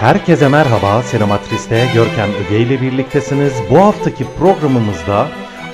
Herkese 0.00 0.48
merhaba, 0.48 1.02
Sinematris'te 1.02 1.86
Görkem 1.94 2.30
Öge 2.34 2.58
ile 2.58 2.80
birliktesiniz. 2.80 3.52
Bu 3.70 3.78
haftaki 3.78 4.24
programımızda 4.38 5.28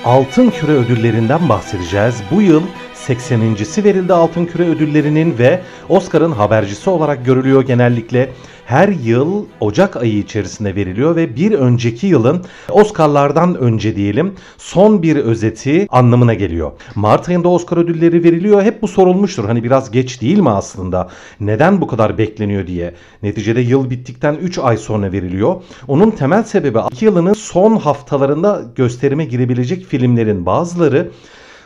Altın 0.05 0.49
Küre 0.49 0.71
ödüllerinden 0.71 1.49
bahsedeceğiz. 1.49 2.15
Bu 2.31 2.41
yıl 2.41 2.63
80.si 3.07 3.83
verildi 3.83 4.13
Altın 4.13 4.45
Küre 4.45 4.69
ödüllerinin 4.69 5.37
ve 5.37 5.61
Oscar'ın 5.89 6.31
habercisi 6.31 6.89
olarak 6.89 7.25
görülüyor 7.25 7.61
genellikle. 7.61 8.29
Her 8.65 8.87
yıl 8.87 9.45
Ocak 9.59 9.97
ayı 9.97 10.17
içerisinde 10.17 10.75
veriliyor 10.75 11.15
ve 11.15 11.35
bir 11.35 11.51
önceki 11.51 12.07
yılın 12.07 12.45
Oscar'lardan 12.69 13.55
önce 13.55 13.95
diyelim 13.95 14.35
son 14.57 15.03
bir 15.03 15.15
özeti 15.15 15.87
anlamına 15.89 16.33
geliyor. 16.33 16.71
Mart 16.95 17.29
ayında 17.29 17.49
Oscar 17.49 17.77
ödülleri 17.77 18.23
veriliyor. 18.23 18.63
Hep 18.63 18.81
bu 18.81 18.87
sorulmuştur. 18.87 19.45
Hani 19.45 19.63
biraz 19.63 19.91
geç 19.91 20.21
değil 20.21 20.39
mi 20.39 20.49
aslında? 20.49 21.09
Neden 21.39 21.81
bu 21.81 21.87
kadar 21.87 22.17
bekleniyor 22.17 22.67
diye. 22.67 22.93
Neticede 23.23 23.61
yıl 23.61 23.89
bittikten 23.89 24.35
3 24.35 24.57
ay 24.59 24.77
sonra 24.77 25.11
veriliyor. 25.11 25.55
Onun 25.87 26.11
temel 26.11 26.43
sebebi 26.43 26.79
2 26.91 27.05
yılının 27.05 27.33
son 27.33 27.75
haftalarında 27.75 28.61
gösterime 28.75 29.25
girebilecek 29.25 29.85
filmlerin 29.85 30.45
bazıları 30.45 31.11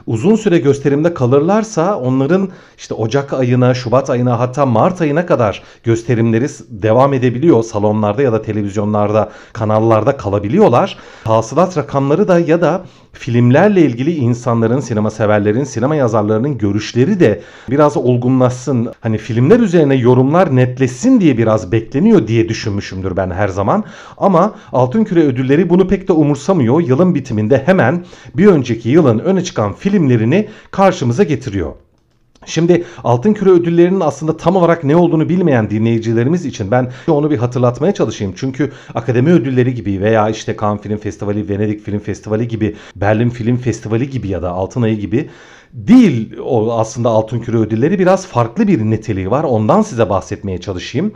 uzun 0.08 0.36
süre 0.36 0.58
gösterimde 0.58 1.14
kalırlarsa 1.14 1.98
onların 1.98 2.50
işte 2.78 2.94
Ocak 2.94 3.34
ayına, 3.34 3.74
Şubat 3.74 4.10
ayına 4.10 4.40
hatta 4.40 4.66
Mart 4.66 5.02
ayına 5.02 5.26
kadar 5.26 5.64
gösterimleri 5.84 6.48
devam 6.70 7.14
edebiliyor. 7.14 7.64
Salonlarda 7.64 8.22
ya 8.22 8.34
da 8.34 8.42
televizyonlarda, 8.42 9.30
kanallarda 9.54 10.18
kalabiliyorlar. 10.18 10.98
Hasılat 11.24 11.78
rakamları 11.78 12.28
da 12.28 12.40
ya 12.40 12.62
da 12.62 12.86
filmlerle 13.14 13.82
ilgili 13.82 14.16
insanların, 14.16 14.80
sinema 14.80 15.12
severlerin, 15.12 15.64
sinema 15.64 15.96
yazarlarının 15.96 16.58
görüşleri 16.58 17.20
de 17.20 17.42
biraz 17.70 17.98
olgunlaşsın. 17.98 18.92
Hani 19.02 19.18
filmler 19.18 19.60
üzerine 19.60 19.96
yorumlar 19.96 20.56
netleşsin 20.56 21.22
diye 21.22 21.38
biraz 21.38 21.72
bekleniyor 21.72 22.28
diye 22.28 22.50
düşünmüşümdür 22.50 23.18
ben 23.18 23.32
her 23.32 23.48
zaman. 23.48 23.84
Ama 24.18 24.54
Altın 24.74 25.04
Küre 25.04 25.24
ödülleri 25.24 25.70
bunu 25.70 25.88
pek 25.88 26.08
de 26.08 26.14
umursamıyor. 26.14 26.82
Yılın 26.82 27.16
bitiminde 27.16 27.64
hemen 27.66 28.06
bir 28.38 28.48
önceki 28.48 28.90
yılın 28.90 29.20
öne 29.20 29.44
çıkan 29.44 29.74
filmlerini 29.92 30.50
karşımıza 30.72 31.24
getiriyor. 31.24 31.74
Şimdi 32.46 32.84
Altın 33.04 33.34
Küre 33.34 33.50
ödüllerinin 33.50 34.00
aslında 34.00 34.38
tam 34.38 34.56
olarak 34.56 34.84
ne 34.84 34.96
olduğunu 34.96 35.30
bilmeyen 35.30 35.70
dinleyicilerimiz 35.70 36.46
için 36.46 36.72
ben 36.72 36.92
onu 37.08 37.32
bir 37.32 37.38
hatırlatmaya 37.38 37.94
çalışayım. 37.94 38.34
Çünkü 38.38 38.72
akademi 38.96 39.32
ödülleri 39.32 39.74
gibi 39.74 40.02
veya 40.02 40.30
işte 40.30 40.58
Cannes 40.62 40.82
Film 40.82 40.98
Festivali, 40.98 41.50
Venedik 41.50 41.86
Film 41.86 42.00
Festivali 42.00 42.48
gibi, 42.48 42.76
Berlin 42.96 43.30
Film 43.30 43.58
Festivali 43.58 44.10
gibi 44.10 44.28
ya 44.28 44.42
da 44.42 44.52
Altın 44.52 44.82
Ayı 44.82 45.00
gibi 45.00 45.30
değil 45.74 46.38
o 46.44 46.74
aslında 46.74 47.10
Altın 47.10 47.40
Küre 47.40 47.58
ödülleri 47.58 48.00
biraz 48.00 48.28
farklı 48.28 48.68
bir 48.68 48.80
niteliği 48.80 49.32
var. 49.32 49.44
Ondan 49.44 49.82
size 49.82 50.10
bahsetmeye 50.10 50.62
çalışayım. 50.62 51.14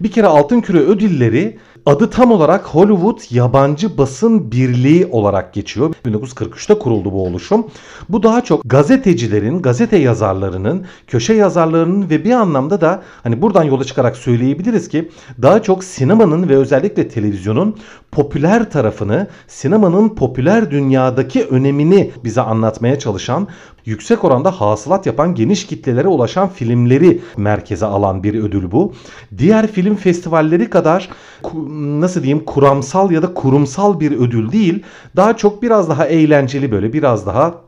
Bir 0.00 0.10
kere 0.10 0.26
Altın 0.26 0.60
Küre 0.60 0.78
ödülleri 0.78 1.58
adı 1.86 2.10
tam 2.10 2.30
olarak 2.32 2.66
Hollywood 2.66 3.20
Yabancı 3.30 3.98
Basın 3.98 4.52
Birliği 4.52 5.06
olarak 5.06 5.54
geçiyor. 5.54 5.94
1943'te 6.06 6.78
kuruldu 6.78 7.12
bu 7.12 7.26
oluşum. 7.26 7.66
Bu 8.08 8.22
daha 8.22 8.44
çok 8.44 8.62
gazetecilerin, 8.64 9.62
gazete 9.62 9.96
yazarlarının, 9.96 10.86
köşe 11.06 11.34
yazarlarının 11.34 12.10
ve 12.10 12.24
bir 12.24 12.30
anlamda 12.30 12.80
da 12.80 13.02
hani 13.22 13.42
buradan 13.42 13.64
yola 13.64 13.84
çıkarak 13.84 14.16
söyleyebiliriz 14.16 14.88
ki 14.88 15.10
daha 15.42 15.62
çok 15.62 15.84
sinemanın 15.84 16.48
ve 16.48 16.56
özellikle 16.56 17.08
televizyonun 17.08 17.76
popüler 18.12 18.70
tarafını, 18.70 19.26
sinemanın 19.48 20.08
popüler 20.08 20.70
dünyadaki 20.70 21.44
önemini 21.44 22.10
bize 22.24 22.40
anlatmaya 22.40 22.98
çalışan 22.98 23.48
yüksek 23.84 24.24
oranda 24.24 24.50
hasılat 24.50 25.06
yapan 25.06 25.34
geniş 25.34 25.66
kitlelere 25.66 26.08
ulaşan 26.08 26.48
filmleri 26.48 27.20
merkeze 27.36 27.86
alan 27.86 28.22
bir 28.22 28.34
ödül 28.34 28.70
bu. 28.70 28.92
Diğer 29.38 29.66
film 29.66 29.96
festivalleri 29.96 30.70
kadar 30.70 31.08
nasıl 31.76 32.22
diyeyim 32.22 32.44
kuramsal 32.44 33.10
ya 33.10 33.22
da 33.22 33.34
kurumsal 33.34 34.00
bir 34.00 34.12
ödül 34.12 34.52
değil. 34.52 34.82
Daha 35.16 35.36
çok 35.36 35.62
biraz 35.62 35.88
daha 35.88 36.06
eğlenceli 36.06 36.72
böyle 36.72 36.92
biraz 36.92 37.26
daha 37.26 37.65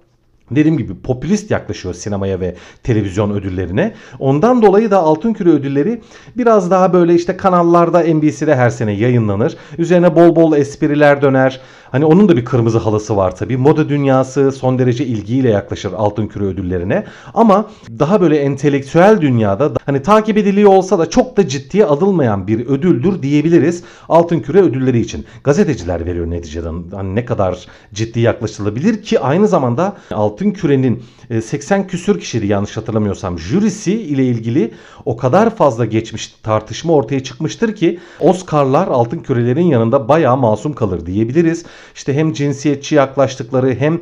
dediğim 0.51 0.79
gibi 0.79 0.95
popülist 0.95 1.51
yaklaşıyor 1.51 1.95
sinemaya 1.95 2.41
ve 2.41 2.55
televizyon 2.83 3.31
ödüllerine. 3.31 3.95
Ondan 4.19 4.63
dolayı 4.63 4.91
da 4.91 4.99
Altın 4.99 5.33
Küre 5.33 5.51
ödülleri 5.51 6.01
biraz 6.37 6.71
daha 6.71 6.93
böyle 6.93 7.15
işte 7.15 7.37
kanallarda 7.37 8.01
NBC'de 8.01 8.57
her 8.57 8.71
sene 8.71 8.93
yayınlanır. 8.93 9.57
Üzerine 9.79 10.17
bol 10.17 10.37
bol 10.37 10.57
espriler 10.57 11.23
döner. 11.23 11.61
Hani 11.91 12.05
onun 12.05 12.29
da 12.29 12.37
bir 12.37 12.45
kırmızı 12.45 12.79
halısı 12.79 13.17
var 13.17 13.37
tabii. 13.37 13.57
Moda 13.57 13.89
dünyası 13.89 14.53
son 14.53 14.79
derece 14.79 15.07
ilgiyle 15.07 15.49
yaklaşır 15.51 15.93
Altın 15.93 16.27
Küre 16.27 16.45
ödüllerine. 16.45 17.05
Ama 17.35 17.71
daha 17.99 18.21
böyle 18.21 18.37
entelektüel 18.39 19.21
dünyada 19.21 19.73
hani 19.87 20.03
takip 20.03 20.39
ediliyor 20.39 20.71
olsa 20.71 20.99
da 20.99 21.11
çok 21.11 21.37
da 21.37 21.49
ciddiye 21.49 21.85
alınmayan 21.85 22.47
bir 22.47 22.67
ödüldür 22.67 23.23
diyebiliriz 23.23 23.85
Altın 24.09 24.41
Küre 24.41 24.61
ödülleri 24.61 25.01
için. 25.01 25.27
Gazeteciler 25.45 26.07
veriyor 26.07 26.31
neticede. 26.31 26.69
Hani 26.93 27.15
ne 27.15 27.25
kadar 27.25 27.67
ciddi 27.95 28.21
yaklaşılabilir 28.21 29.03
ki 29.03 29.21
aynı 29.21 29.49
zamanda 29.49 29.97
Altın 30.11 30.38
Küre'nin 30.39 31.03
80 31.43 31.81
e, 31.81 31.87
küsür 31.87 32.21
kişiydi 32.21 32.47
yanlış 32.47 32.77
hatırlamıyorsam. 32.77 33.39
Jürisi 33.39 33.93
ile 33.93 34.25
ilgili 34.25 34.71
o 35.05 35.17
kadar 35.17 35.57
fazla 35.57 35.85
geçmiş 35.85 36.29
tartışma 36.43 36.93
ortaya 36.93 37.23
çıkmıştır 37.23 37.75
ki 37.75 37.99
Oscar'lar 38.21 38.89
Altın 38.89 39.19
Kürelerin 39.19 39.67
yanında 39.67 40.09
bayağı 40.09 40.37
masum 40.37 40.73
kalır 40.73 41.07
diyebiliriz. 41.07 41.65
İşte 41.95 42.15
hem 42.15 42.33
cinsiyetçi 42.33 42.95
yaklaştıkları 42.95 43.75
hem 43.75 44.01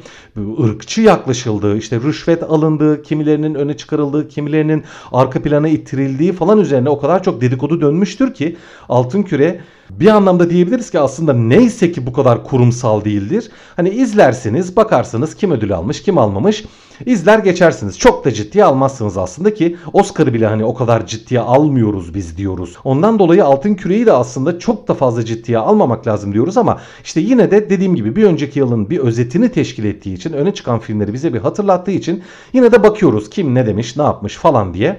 ırkçı 0.61 1.01
yaklaşıldığı, 1.01 1.79
işte 1.79 2.01
rüşvet 2.01 2.43
alındığı, 2.43 3.03
kimilerinin 3.03 3.55
öne 3.55 3.77
çıkarıldığı, 3.77 4.29
kimilerinin 4.29 4.85
arka 5.13 5.43
plana 5.43 5.69
ittirildiği 5.69 6.33
falan 6.33 6.59
üzerine 6.59 6.89
o 6.89 7.01
kadar 7.01 7.23
çok 7.23 7.41
dedikodu 7.41 7.81
dönmüştür 7.81 8.35
ki 8.35 8.57
Altın 8.89 9.23
Küre 9.23 9.61
bir 9.91 10.07
anlamda 10.07 10.51
diyebiliriz 10.51 10.91
ki 10.91 11.01
aslında 11.01 11.33
neyse 11.33 11.93
ki 11.93 12.07
bu 12.07 12.13
kadar 12.13 12.45
kurumsal 12.45 13.05
değildir. 13.05 13.51
Hani 13.77 13.89
izlersiniz, 13.89 14.77
bakarsınız 14.77 15.35
kim 15.35 15.51
ödül 15.51 15.73
almış, 15.73 16.03
kim 16.03 16.19
almamış. 16.19 16.65
İzler 17.07 17.39
geçersiniz. 17.39 17.99
Çok 17.99 18.25
da 18.25 18.33
ciddiye 18.33 18.65
almazsınız 18.65 19.19
aslında 19.19 19.55
ki 19.55 19.77
Oscar'ı 19.93 20.35
bile 20.35 20.47
hani 20.47 20.65
o 20.65 20.75
kadar 20.75 21.07
ciddiye 21.07 21.41
almıyoruz 21.41 22.15
biz 22.15 22.37
diyoruz. 22.37 22.77
Ondan 22.85 23.19
dolayı 23.19 23.45
Altın 23.45 23.75
Küre'yi 23.75 24.07
de 24.07 24.13
aslında 24.13 24.59
çok 24.59 24.89
da 24.89 24.95
fazla 24.95 25.25
ciddiye 25.25 25.59
almamak 25.59 26.07
lazım 26.07 26.33
diyoruz 26.33 26.57
ama 26.57 26.81
işte 27.05 27.21
yine 27.21 27.51
de 27.51 27.71
dediğim 27.71 27.95
gibi 27.95 28.17
bir 28.17 28.25
önceki 28.25 28.59
yılın 28.59 28.91
bir 28.91 28.99
özetini 28.99 29.53
teşkil 29.53 29.85
ettiği 29.85 30.15
için 30.15 30.33
öne 30.33 30.55
çıkan 30.55 30.79
filmleri 30.79 31.13
bize 31.13 31.35
bir 31.35 31.39
hatırlattığı 31.39 31.91
için 31.91 32.23
yine 32.53 32.73
de 32.73 32.83
bakıyoruz 32.83 33.31
kim 33.31 33.55
ne 33.55 33.67
demiş, 33.67 33.97
ne 33.97 34.03
yapmış 34.03 34.37
falan 34.37 34.75
diye. 34.75 34.99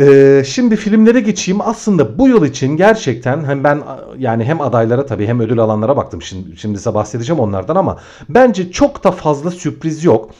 Ee, 0.00 0.42
şimdi 0.46 0.76
filmlere 0.76 1.20
geçeyim. 1.20 1.60
Aslında 1.60 2.18
bu 2.18 2.28
yıl 2.28 2.44
için 2.44 2.76
gerçekten 2.76 3.44
hem 3.44 3.64
ben 3.64 3.82
yani 4.18 4.44
hem 4.44 4.60
adaylara 4.60 5.06
tabii 5.06 5.26
hem 5.26 5.40
ödül 5.40 5.58
alanlara 5.58 5.96
baktım. 5.96 6.22
Şimdi, 6.22 6.56
şimdi 6.56 6.78
size 6.78 6.94
bahsedeceğim 6.94 7.40
onlardan 7.40 7.76
ama 7.76 7.98
bence 8.28 8.72
çok 8.72 9.04
da 9.04 9.10
fazla 9.10 9.50
sürpriz 9.50 10.04
yok. 10.04 10.30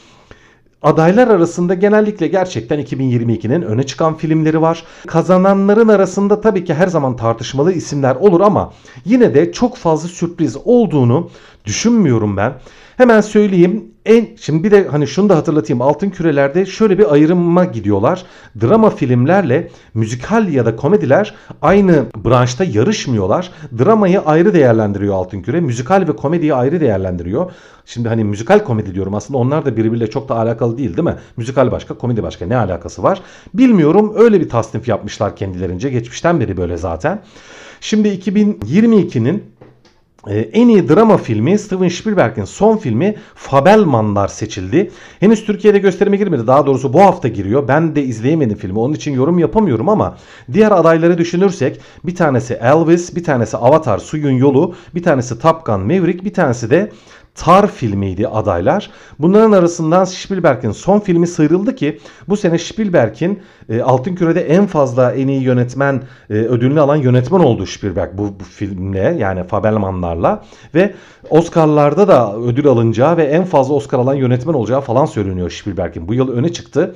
Adaylar 0.81 1.27
arasında 1.27 1.73
genellikle 1.73 2.27
gerçekten 2.27 2.79
2022'nin 2.79 3.61
öne 3.61 3.83
çıkan 3.83 4.17
filmleri 4.17 4.61
var. 4.61 4.83
Kazananların 5.07 5.87
arasında 5.87 6.41
tabii 6.41 6.65
ki 6.65 6.73
her 6.73 6.87
zaman 6.87 7.15
tartışmalı 7.15 7.73
isimler 7.73 8.15
olur 8.15 8.41
ama 8.41 8.73
yine 9.05 9.33
de 9.33 9.51
çok 9.51 9.77
fazla 9.77 10.09
sürpriz 10.09 10.57
olduğunu 10.65 11.29
düşünmüyorum 11.65 12.37
ben. 12.37 12.53
Hemen 12.97 13.21
söyleyeyim. 13.21 13.85
En 14.05 14.27
şimdi 14.39 14.63
bir 14.63 14.71
de 14.71 14.87
hani 14.87 15.07
şunu 15.07 15.29
da 15.29 15.35
hatırlatayım. 15.35 15.81
Altın 15.81 16.09
Küreler'de 16.09 16.65
şöyle 16.65 16.97
bir 16.97 17.13
ayrıma 17.13 17.65
gidiyorlar. 17.65 18.25
Drama 18.61 18.89
filmlerle 18.89 19.69
müzikal 19.93 20.49
ya 20.49 20.65
da 20.65 20.75
komediler 20.75 21.35
aynı 21.61 22.05
branşta 22.25 22.63
yarışmıyorlar. 22.63 23.51
Dramayı 23.79 24.19
ayrı 24.19 24.53
değerlendiriyor 24.53 25.13
Altın 25.13 25.41
Küre. 25.41 25.61
Müzikal 25.61 26.07
ve 26.07 26.15
komediyi 26.15 26.53
ayrı 26.53 26.81
değerlendiriyor. 26.81 27.51
Şimdi 27.85 28.09
hani 28.09 28.23
müzikal 28.23 28.59
komedi 28.59 28.95
diyorum 28.95 29.15
aslında 29.15 29.37
onlar 29.37 29.65
da 29.65 29.77
birbiriyle 29.77 30.09
çok 30.09 30.29
da 30.29 30.35
alakalı 30.37 30.77
değil 30.77 30.97
değil 30.97 31.07
mi? 31.07 31.15
Müzikal 31.37 31.71
başka, 31.71 31.93
komedi 31.93 32.23
başka 32.23 32.45
ne 32.45 32.57
alakası 32.57 33.03
var? 33.03 33.21
Bilmiyorum. 33.53 34.13
Öyle 34.17 34.41
bir 34.41 34.49
tasnif 34.49 34.87
yapmışlar 34.87 35.35
kendilerince. 35.35 35.89
Geçmişten 35.89 36.39
beri 36.39 36.57
böyle 36.57 36.77
zaten. 36.77 37.21
Şimdi 37.81 38.07
2022'nin 38.07 39.43
Ee, 40.29 40.39
en 40.39 40.67
iyi 40.67 40.89
drama 40.89 41.17
filmi 41.17 41.59
Steven 41.59 41.87
Spielberg'in 41.87 42.45
son 42.45 42.77
filmi 42.77 43.15
Fabelmanlar 43.35 44.27
seçildi. 44.27 44.91
Henüz 45.19 45.45
Türkiye'de 45.45 45.79
gösterime 45.79 46.17
girmedi. 46.17 46.47
Daha 46.47 46.65
doğrusu 46.65 46.93
bu 46.93 47.01
hafta 47.01 47.27
giriyor. 47.27 47.67
Ben 47.67 47.95
de 47.95 48.03
izleyemedim 48.03 48.57
filmi. 48.57 48.79
Onun 48.79 48.93
için 48.93 49.13
yorum 49.13 49.39
yapamıyorum 49.39 49.89
ama 49.89 50.17
diğer 50.53 50.71
adayları 50.71 51.17
düşünürsek 51.17 51.79
bir 52.03 52.15
tanesi 52.15 52.53
Elvis, 52.53 53.15
bir 53.15 53.23
tanesi 53.23 53.57
Avatar 53.57 53.97
Suyun 53.97 54.31
Yolu, 54.31 54.75
bir 54.95 55.03
tanesi 55.03 55.39
Top 55.39 55.65
Gun 55.65 55.81
Maverick, 55.81 56.25
bir 56.25 56.33
tanesi 56.33 56.69
de 56.69 56.91
Tar 57.35 57.67
filmiydi 57.67 58.27
adaylar. 58.27 58.89
Bunların 59.19 59.51
arasından 59.51 60.05
Spielberg'in 60.05 60.71
son 60.71 60.99
filmi 60.99 61.27
sıyrıldı 61.27 61.75
ki 61.75 61.99
bu 62.27 62.37
sene 62.37 62.57
Spielberg'in 62.57 63.39
e, 63.69 63.81
Altın 63.81 64.15
Küre'de 64.15 64.41
en 64.41 64.65
fazla 64.67 65.11
en 65.11 65.27
iyi 65.27 65.41
yönetmen 65.41 66.03
e, 66.29 66.33
ödülünü 66.33 66.79
alan 66.79 66.95
yönetmen 66.95 67.39
oldu 67.39 67.65
Spielberg 67.65 68.09
bu, 68.17 68.23
bu 68.39 68.43
filmle 68.43 69.15
yani 69.19 69.43
Fabelmanlarla 69.43 70.45
ve 70.75 70.93
Oscar'larda 71.29 72.07
da 72.07 72.35
ödül 72.35 72.67
alınacağı 72.67 73.17
ve 73.17 73.23
en 73.23 73.43
fazla 73.43 73.73
Oscar 73.73 73.99
alan 73.99 74.15
yönetmen 74.15 74.53
olacağı 74.53 74.81
falan 74.81 75.05
söyleniyor 75.05 75.49
Spielberg'in. 75.49 76.07
Bu 76.07 76.13
yıl 76.13 76.31
öne 76.31 76.53
çıktı. 76.53 76.95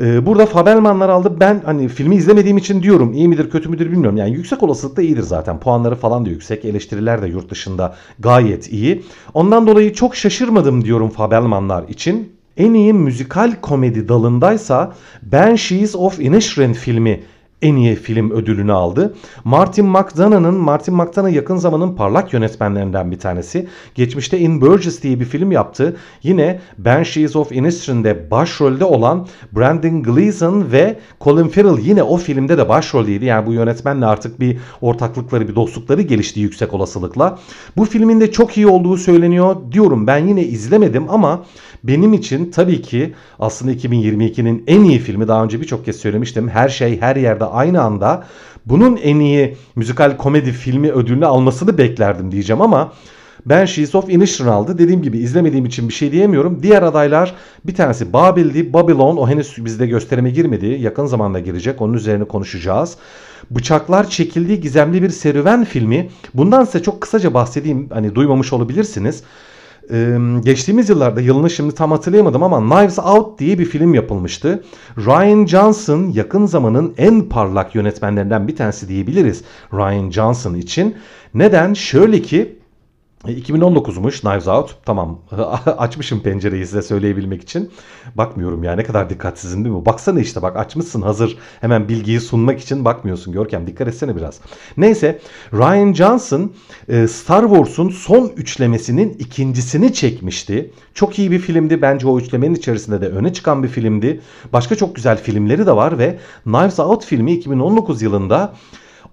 Ee, 0.00 0.26
burada 0.26 0.46
Fabelmanlar 0.46 1.08
aldı. 1.08 1.36
Ben 1.40 1.62
hani 1.64 1.88
filmi 1.88 2.16
izlemediğim 2.16 2.56
için 2.56 2.82
diyorum 2.82 3.12
iyi 3.12 3.28
midir 3.28 3.50
kötü 3.50 3.68
müdür 3.68 3.90
bilmiyorum. 3.90 4.16
Yani 4.16 4.34
yüksek 4.34 4.62
olasılıkla 4.62 5.02
iyidir 5.02 5.22
zaten. 5.22 5.60
Puanları 5.60 5.94
falan 5.94 6.24
da 6.26 6.28
yüksek. 6.28 6.64
Eleştiriler 6.64 7.22
de 7.22 7.28
yurt 7.28 7.50
dışında 7.50 7.94
gayet 8.18 8.72
iyi. 8.72 9.02
Ondan 9.34 9.66
dolayı 9.66 9.92
çok 9.92 10.16
şaşırmadım 10.16 10.84
diyorum 10.84 11.10
Fabelmanlar 11.10 11.88
için. 11.88 12.32
En 12.56 12.74
iyi 12.74 12.92
müzikal 12.92 13.52
komedi 13.60 14.08
dalındaysa 14.08 14.92
Banshees 15.22 15.96
of 15.96 16.20
Inisherin 16.20 16.72
filmi 16.72 17.20
en 17.62 17.76
iyi 17.76 17.94
film 17.94 18.30
ödülünü 18.30 18.72
aldı. 18.72 19.14
Martin 19.44 19.86
McDonagh'ın 19.86 20.54
Martin 20.54 20.94
McDonagh 20.94 21.32
yakın 21.32 21.56
zamanın 21.56 21.94
parlak 21.94 22.32
yönetmenlerinden 22.32 23.10
bir 23.10 23.18
tanesi. 23.18 23.68
Geçmişte 23.94 24.38
In 24.38 24.60
Burgess 24.60 25.02
diye 25.02 25.20
bir 25.20 25.24
film 25.24 25.52
yaptı. 25.52 25.96
Yine 26.22 26.60
Banshees 26.78 27.36
of 27.36 27.52
Inisherin'de 27.52 28.30
başrolde 28.30 28.84
olan 28.84 29.26
Brandon 29.52 30.02
Gleeson 30.02 30.72
ve 30.72 30.98
Colin 31.20 31.48
Farrell 31.48 31.78
yine 31.78 32.02
o 32.02 32.16
filmde 32.16 32.58
de 32.58 32.68
başroldeydi. 32.68 33.24
Yani 33.24 33.46
bu 33.46 33.52
yönetmenle 33.52 34.06
artık 34.06 34.40
bir 34.40 34.58
ortaklıkları, 34.80 35.48
bir 35.48 35.54
dostlukları 35.54 36.02
gelişti 36.02 36.40
yüksek 36.40 36.74
olasılıkla. 36.74 37.38
Bu 37.76 37.84
filmin 37.84 38.20
de 38.20 38.32
çok 38.32 38.56
iyi 38.56 38.66
olduğu 38.66 38.96
söyleniyor 38.96 39.56
diyorum. 39.72 40.06
Ben 40.06 40.26
yine 40.26 40.44
izlemedim 40.44 41.04
ama 41.08 41.44
benim 41.88 42.12
için 42.12 42.50
tabii 42.50 42.82
ki 42.82 43.14
aslında 43.38 43.72
2022'nin 43.72 44.64
en 44.66 44.84
iyi 44.84 44.98
filmi 44.98 45.28
daha 45.28 45.44
önce 45.44 45.60
birçok 45.60 45.84
kez 45.84 45.96
söylemiştim. 45.96 46.48
Her 46.48 46.68
şey 46.68 47.00
her 47.00 47.16
yerde 47.16 47.44
aynı 47.44 47.82
anda 47.82 48.24
bunun 48.66 48.96
en 48.96 49.20
iyi 49.20 49.56
müzikal 49.76 50.16
komedi 50.16 50.52
filmi 50.52 50.92
ödülünü 50.92 51.26
almasını 51.26 51.78
beklerdim 51.78 52.32
diyeceğim 52.32 52.62
ama 52.62 52.92
Banshees 53.46 53.94
of 53.94 54.10
Inisherin 54.10 54.48
aldı. 54.48 54.78
Dediğim 54.78 55.02
gibi 55.02 55.18
izlemediğim 55.18 55.66
için 55.66 55.88
bir 55.88 55.94
şey 55.94 56.12
diyemiyorum. 56.12 56.62
Diğer 56.62 56.82
adaylar 56.82 57.34
bir 57.64 57.74
tanesi 57.74 58.12
Babil'di. 58.12 58.72
Babylon 58.72 59.16
o 59.16 59.28
henüz 59.28 59.64
bizde 59.64 59.86
gösterime 59.86 60.30
girmedi. 60.30 60.66
Yakın 60.66 61.06
zamanda 61.06 61.40
girecek. 61.40 61.82
Onun 61.82 61.94
üzerine 61.94 62.24
konuşacağız. 62.24 62.96
Bıçaklar 63.50 64.10
çekildiği 64.10 64.60
gizemli 64.60 65.02
bir 65.02 65.10
serüven 65.10 65.64
filmi. 65.64 66.08
Bundan 66.34 66.64
size 66.64 66.82
çok 66.82 67.00
kısaca 67.00 67.34
bahsedeyim. 67.34 67.88
Hani 67.92 68.14
duymamış 68.14 68.52
olabilirsiniz. 68.52 69.22
Geçtiğimiz 70.44 70.88
yıllarda 70.88 71.20
yılını 71.20 71.50
şimdi 71.50 71.74
tam 71.74 71.90
hatırlayamadım 71.90 72.42
ama 72.42 72.58
Knives 72.58 72.98
Out 72.98 73.38
diye 73.38 73.58
bir 73.58 73.64
film 73.64 73.94
yapılmıştı. 73.94 74.64
Ryan 74.98 75.46
Johnson 75.46 76.10
yakın 76.12 76.46
zamanın 76.46 76.94
en 76.98 77.22
parlak 77.28 77.74
yönetmenlerinden 77.74 78.48
bir 78.48 78.56
tanesi 78.56 78.88
diyebiliriz 78.88 79.44
Ryan 79.72 80.10
Johnson 80.10 80.54
için. 80.54 80.96
Neden? 81.34 81.74
Şöyle 81.74 82.22
ki 82.22 82.55
2019'muş 83.32 84.20
Knives 84.20 84.48
Out. 84.48 84.76
Tamam 84.84 85.18
açmışım 85.78 86.20
pencereyi 86.20 86.66
size 86.66 86.82
söyleyebilmek 86.82 87.42
için. 87.42 87.70
Bakmıyorum 88.14 88.64
ya 88.64 88.72
ne 88.72 88.84
kadar 88.84 89.10
dikkatsizim 89.10 89.64
değil 89.64 89.76
mi? 89.76 89.86
Baksana 89.86 90.20
işte 90.20 90.42
bak 90.42 90.56
açmışsın 90.56 91.02
hazır 91.02 91.38
hemen 91.60 91.88
bilgiyi 91.88 92.20
sunmak 92.20 92.60
için 92.60 92.84
bakmıyorsun 92.84 93.32
Görkem 93.32 93.66
dikkat 93.66 93.88
etsene 93.88 94.16
biraz. 94.16 94.40
Neyse 94.76 95.20
Ryan 95.52 95.92
Johnson 95.92 96.52
e, 96.88 97.08
Star 97.08 97.42
Wars'un 97.42 97.88
son 97.88 98.32
üçlemesinin 98.36 99.16
ikincisini 99.18 99.94
çekmişti. 99.94 100.70
Çok 100.94 101.18
iyi 101.18 101.30
bir 101.30 101.38
filmdi 101.38 101.82
bence 101.82 102.06
o 102.06 102.18
üçlemenin 102.18 102.54
içerisinde 102.54 103.00
de 103.00 103.08
öne 103.08 103.32
çıkan 103.32 103.62
bir 103.62 103.68
filmdi. 103.68 104.20
Başka 104.52 104.76
çok 104.76 104.96
güzel 104.96 105.22
filmleri 105.22 105.66
de 105.66 105.76
var 105.76 105.98
ve 105.98 106.18
Knives 106.44 106.80
Out 106.80 107.04
filmi 107.04 107.32
2019 107.32 108.02
yılında 108.02 108.54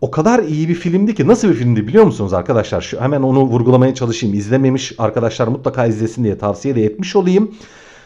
o 0.01 0.11
kadar 0.11 0.43
iyi 0.43 0.69
bir 0.69 0.75
filmdi 0.75 1.15
ki 1.15 1.27
nasıl 1.27 1.49
bir 1.49 1.53
filmdi 1.53 1.87
biliyor 1.87 2.03
musunuz 2.03 2.33
arkadaşlar? 2.33 2.81
Şu 2.81 3.01
hemen 3.01 3.21
onu 3.21 3.41
vurgulamaya 3.41 3.95
çalışayım. 3.95 4.35
İzlememiş 4.35 4.93
arkadaşlar 4.97 5.47
mutlaka 5.47 5.85
izlesin 5.85 6.23
diye 6.23 6.37
tavsiye 6.37 6.75
de 6.75 6.83
etmiş 6.83 7.15
olayım 7.15 7.51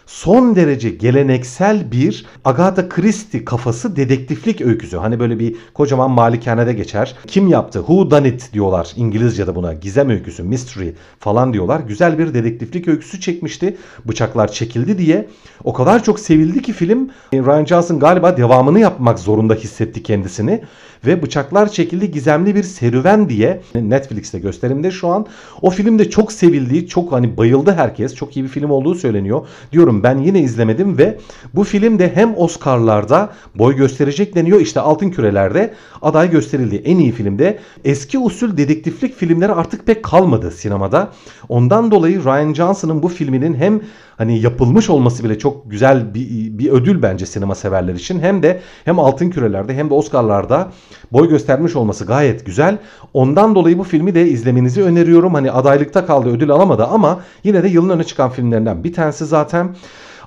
son 0.07 0.55
derece 0.55 0.89
geleneksel 0.89 1.91
bir 1.91 2.25
Agatha 2.45 2.89
Christie 2.89 3.45
kafası 3.45 3.95
dedektiflik 3.95 4.61
öyküsü. 4.61 4.97
Hani 4.97 5.19
böyle 5.19 5.39
bir 5.39 5.55
kocaman 5.73 6.11
malikanede 6.11 6.73
geçer. 6.73 7.15
Kim 7.27 7.47
yaptı? 7.47 7.79
Who 7.79 8.11
done 8.11 8.27
it 8.27 8.53
diyorlar 8.53 8.93
İngilizce'de 8.95 9.55
buna. 9.55 9.73
Gizem 9.73 10.09
öyküsü, 10.09 10.43
mystery 10.43 10.89
falan 11.19 11.53
diyorlar. 11.53 11.79
Güzel 11.79 12.19
bir 12.19 12.33
dedektiflik 12.33 12.87
öyküsü 12.87 13.21
çekmişti. 13.21 13.77
Bıçaklar 14.05 14.51
çekildi 14.51 14.97
diye. 14.97 15.27
O 15.63 15.73
kadar 15.73 16.03
çok 16.03 16.19
sevildi 16.19 16.61
ki 16.61 16.73
film 16.73 17.09
Ryan 17.33 17.65
Johnson 17.65 17.99
galiba 17.99 18.37
devamını 18.37 18.79
yapmak 18.79 19.19
zorunda 19.19 19.53
hissetti 19.53 20.03
kendisini 20.03 20.61
ve 21.05 21.21
Bıçaklar 21.21 21.71
Çekildi 21.71 22.11
Gizemli 22.11 22.55
Bir 22.55 22.63
Serüven 22.63 23.29
diye 23.29 23.61
Netflix'te 23.75 24.39
gösterimde 24.39 24.91
şu 24.91 25.07
an. 25.07 25.25
O 25.61 25.69
film 25.69 25.99
de 25.99 26.09
çok 26.09 26.31
sevildiği, 26.31 26.87
çok 26.87 27.11
hani 27.11 27.37
bayıldı 27.37 27.71
herkes. 27.71 28.15
Çok 28.15 28.37
iyi 28.37 28.43
bir 28.43 28.49
film 28.49 28.69
olduğu 28.69 28.95
söyleniyor. 28.95 29.47
Diyorum 29.71 29.96
ben 30.03 30.17
yine 30.17 30.41
izlemedim 30.41 30.97
ve 30.97 31.17
bu 31.53 31.63
film 31.63 31.99
de 31.99 32.11
hem 32.15 32.37
Oscar'larda 32.37 33.33
boy 33.55 33.75
gösterecek 33.75 34.35
deniyor. 34.35 34.59
İşte 34.59 34.79
Altın 34.79 35.09
Küreler'de 35.09 35.73
aday 36.01 36.31
gösterildi. 36.31 36.81
En 36.85 36.97
iyi 36.97 37.11
filmde 37.11 37.59
eski 37.85 38.19
usul 38.19 38.57
dedektiflik 38.57 39.15
filmleri 39.15 39.51
artık 39.51 39.85
pek 39.85 40.03
kalmadı 40.03 40.51
sinemada. 40.51 41.11
Ondan 41.49 41.91
dolayı 41.91 42.23
Ryan 42.23 42.53
Johnson'ın 42.53 43.03
bu 43.03 43.07
filminin 43.07 43.53
hem 43.53 43.81
hani 44.17 44.39
yapılmış 44.39 44.89
olması 44.89 45.23
bile 45.23 45.39
çok 45.39 45.71
güzel 45.71 46.13
bir, 46.13 46.57
bir 46.57 46.69
ödül 46.69 47.01
bence 47.01 47.25
sinema 47.25 47.55
severler 47.55 47.93
için. 47.93 48.19
Hem 48.19 48.43
de 48.43 48.61
hem 48.85 48.99
Altın 48.99 49.29
Küreler'de 49.29 49.75
hem 49.75 49.89
de 49.89 49.93
Oscar'larda 49.93 50.71
boy 51.11 51.29
göstermiş 51.29 51.75
olması 51.75 52.05
gayet 52.05 52.45
güzel. 52.45 52.77
Ondan 53.13 53.55
dolayı 53.55 53.77
bu 53.77 53.83
filmi 53.83 54.15
de 54.15 54.27
izlemenizi 54.27 54.83
öneriyorum. 54.83 55.33
Hani 55.33 55.51
adaylıkta 55.51 56.05
kaldı 56.05 56.29
ödül 56.29 56.51
alamadı 56.51 56.85
ama 56.85 57.19
yine 57.43 57.63
de 57.63 57.67
yılın 57.67 57.89
öne 57.89 58.03
çıkan 58.03 58.29
filmlerinden 58.29 58.83
bir 58.83 58.93
tanesi 58.93 59.25
zaten. 59.25 59.75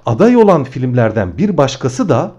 Aday 0.07 0.37
olan 0.37 0.65
filmlerden 0.65 1.39
bir 1.39 1.57
başkası 1.57 2.09
da 2.09 2.33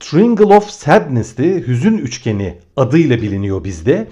Triangle 0.00 0.44
of 0.56 0.70
Sadness'ti. 0.70 1.66
Hüzün 1.66 1.98
Üçgeni 1.98 2.58
adıyla 2.76 3.16
biliniyor 3.16 3.64
bizde. 3.64 4.08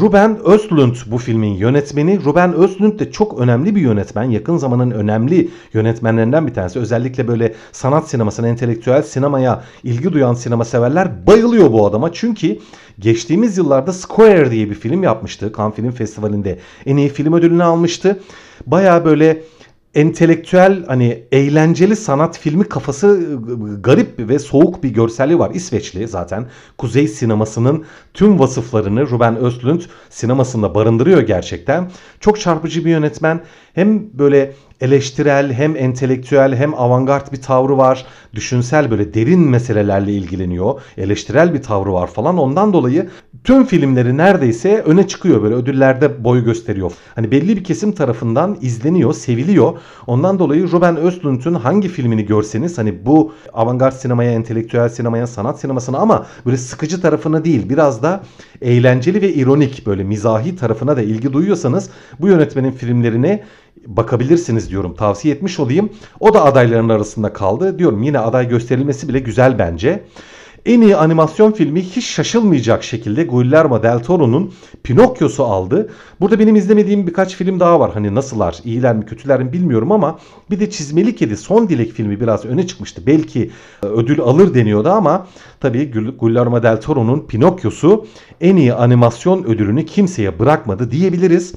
Ruben 0.00 0.38
Östlund 0.44 0.96
bu 1.06 1.18
filmin 1.18 1.54
yönetmeni. 1.54 2.24
Ruben 2.24 2.54
Östlund 2.54 3.00
de 3.00 3.10
çok 3.12 3.40
önemli 3.40 3.74
bir 3.74 3.80
yönetmen. 3.80 4.24
Yakın 4.24 4.56
zamanın 4.56 4.90
önemli 4.90 5.48
yönetmenlerinden 5.72 6.46
bir 6.46 6.54
tanesi. 6.54 6.78
Özellikle 6.78 7.28
böyle 7.28 7.54
sanat 7.72 8.08
sinemasına, 8.08 8.48
entelektüel 8.48 9.02
sinemaya 9.02 9.62
ilgi 9.84 10.12
duyan 10.12 10.34
sinema 10.34 10.64
severler 10.64 11.26
bayılıyor 11.26 11.72
bu 11.72 11.86
adama. 11.86 12.12
Çünkü 12.12 12.58
geçtiğimiz 12.98 13.58
yıllarda 13.58 13.92
Square 13.92 14.50
diye 14.50 14.70
bir 14.70 14.74
film 14.74 15.02
yapmıştı. 15.02 15.52
Cannes 15.56 15.74
Film 15.74 15.90
Festivali'nde 15.90 16.58
en 16.86 16.96
iyi 16.96 17.08
film 17.08 17.32
ödülünü 17.32 17.64
almıştı. 17.64 18.20
Baya 18.66 19.04
böyle 19.04 19.42
entelektüel 19.96 20.84
hani 20.86 21.24
eğlenceli 21.32 21.96
sanat 21.96 22.38
filmi 22.38 22.64
kafası 22.64 23.06
ıı, 23.06 23.82
garip 23.82 24.18
ve 24.18 24.38
soğuk 24.38 24.82
bir 24.82 24.90
görselliği 24.90 25.38
var. 25.38 25.50
İsveçli 25.54 26.08
zaten. 26.08 26.46
Kuzey 26.78 27.08
sinemasının 27.08 27.84
tüm 28.14 28.38
vasıflarını 28.38 29.10
Ruben 29.10 29.36
Östlund 29.36 29.80
sinemasında 30.10 30.74
barındırıyor 30.74 31.20
gerçekten. 31.20 31.90
Çok 32.20 32.40
çarpıcı 32.40 32.84
bir 32.84 32.90
yönetmen. 32.90 33.44
Hem 33.74 34.18
böyle 34.18 34.52
eleştirel 34.80 35.52
hem 35.52 35.76
entelektüel 35.76 36.56
hem 36.56 36.74
avantgard 36.74 37.32
bir 37.32 37.42
tavrı 37.42 37.78
var. 37.78 38.06
Düşünsel 38.34 38.90
böyle 38.90 39.14
derin 39.14 39.40
meselelerle 39.40 40.12
ilgileniyor. 40.12 40.80
Eleştirel 40.98 41.54
bir 41.54 41.62
tavrı 41.62 41.92
var 41.92 42.06
falan. 42.06 42.38
Ondan 42.38 42.72
dolayı 42.72 43.08
tüm 43.44 43.64
filmleri 43.64 44.16
neredeyse 44.16 44.82
öne 44.82 45.08
çıkıyor 45.08 45.42
böyle 45.42 45.54
ödüllerde 45.54 46.24
boy 46.24 46.44
gösteriyor. 46.44 46.92
Hani 47.14 47.30
belli 47.30 47.56
bir 47.56 47.64
kesim 47.64 47.92
tarafından 47.92 48.58
izleniyor, 48.60 49.14
seviliyor. 49.14 49.78
Ondan 50.06 50.38
dolayı 50.38 50.70
Ruben 50.72 50.96
Östlund'un 50.96 51.54
hangi 51.54 51.88
filmini 51.88 52.26
görseniz 52.26 52.78
hani 52.78 53.06
bu 53.06 53.32
avantgard 53.52 53.92
sinemaya, 53.92 54.32
entelektüel 54.32 54.88
sinemaya, 54.88 55.26
sanat 55.26 55.60
sinemasına 55.60 55.98
ama 55.98 56.26
böyle 56.46 56.56
sıkıcı 56.56 57.00
tarafına 57.00 57.44
değil 57.44 57.68
biraz 57.68 58.02
da 58.02 58.22
eğlenceli 58.62 59.22
ve 59.22 59.34
ironik 59.34 59.86
böyle 59.86 60.04
mizahi 60.04 60.56
tarafına 60.56 60.96
da 60.96 61.02
ilgi 61.02 61.32
duyuyorsanız 61.32 61.90
bu 62.20 62.28
yönetmenin 62.28 62.70
filmlerine 62.70 63.44
bakabilirsiniz 63.86 64.70
diyorum. 64.70 64.94
Tavsiye 64.94 65.34
etmiş 65.34 65.60
olayım. 65.60 65.90
O 66.20 66.34
da 66.34 66.44
adayların 66.44 66.88
arasında 66.88 67.32
kaldı. 67.32 67.78
Diyorum 67.78 68.02
yine 68.02 68.18
aday 68.18 68.48
gösterilmesi 68.48 69.08
bile 69.08 69.18
güzel 69.18 69.58
bence. 69.58 70.04
En 70.66 70.80
iyi 70.80 70.96
animasyon 70.96 71.52
filmi 71.52 71.82
hiç 71.82 72.04
şaşılmayacak 72.06 72.84
şekilde 72.84 73.24
Guillermo 73.24 73.82
del 73.82 73.98
Toro'nun 73.98 74.52
Pinokyo'su 74.82 75.44
aldı. 75.44 75.90
Burada 76.20 76.38
benim 76.38 76.56
izlemediğim 76.56 77.06
birkaç 77.06 77.36
film 77.36 77.60
daha 77.60 77.80
var. 77.80 77.90
Hani 77.94 78.14
nasıllar, 78.14 78.58
iyiler 78.64 78.96
mi, 78.96 79.06
kötüler 79.06 79.42
mi 79.42 79.52
bilmiyorum 79.52 79.92
ama 79.92 80.18
bir 80.50 80.60
de 80.60 80.70
Çizmeli 80.70 81.16
Kedi 81.16 81.36
Son 81.36 81.68
Dilek 81.68 81.92
filmi 81.92 82.20
biraz 82.20 82.44
öne 82.44 82.66
çıkmıştı. 82.66 83.02
Belki 83.06 83.50
e, 83.82 83.86
ödül 83.86 84.20
alır 84.20 84.54
deniyordu 84.54 84.88
ama 84.88 85.26
tabii 85.60 85.90
Guillermo 86.20 86.62
del 86.62 86.80
Toro'nun 86.80 87.20
Pinokyo'su 87.20 88.06
en 88.40 88.56
iyi 88.56 88.74
animasyon 88.74 89.44
ödülünü 89.44 89.86
kimseye 89.86 90.38
bırakmadı 90.38 90.90
diyebiliriz. 90.90 91.54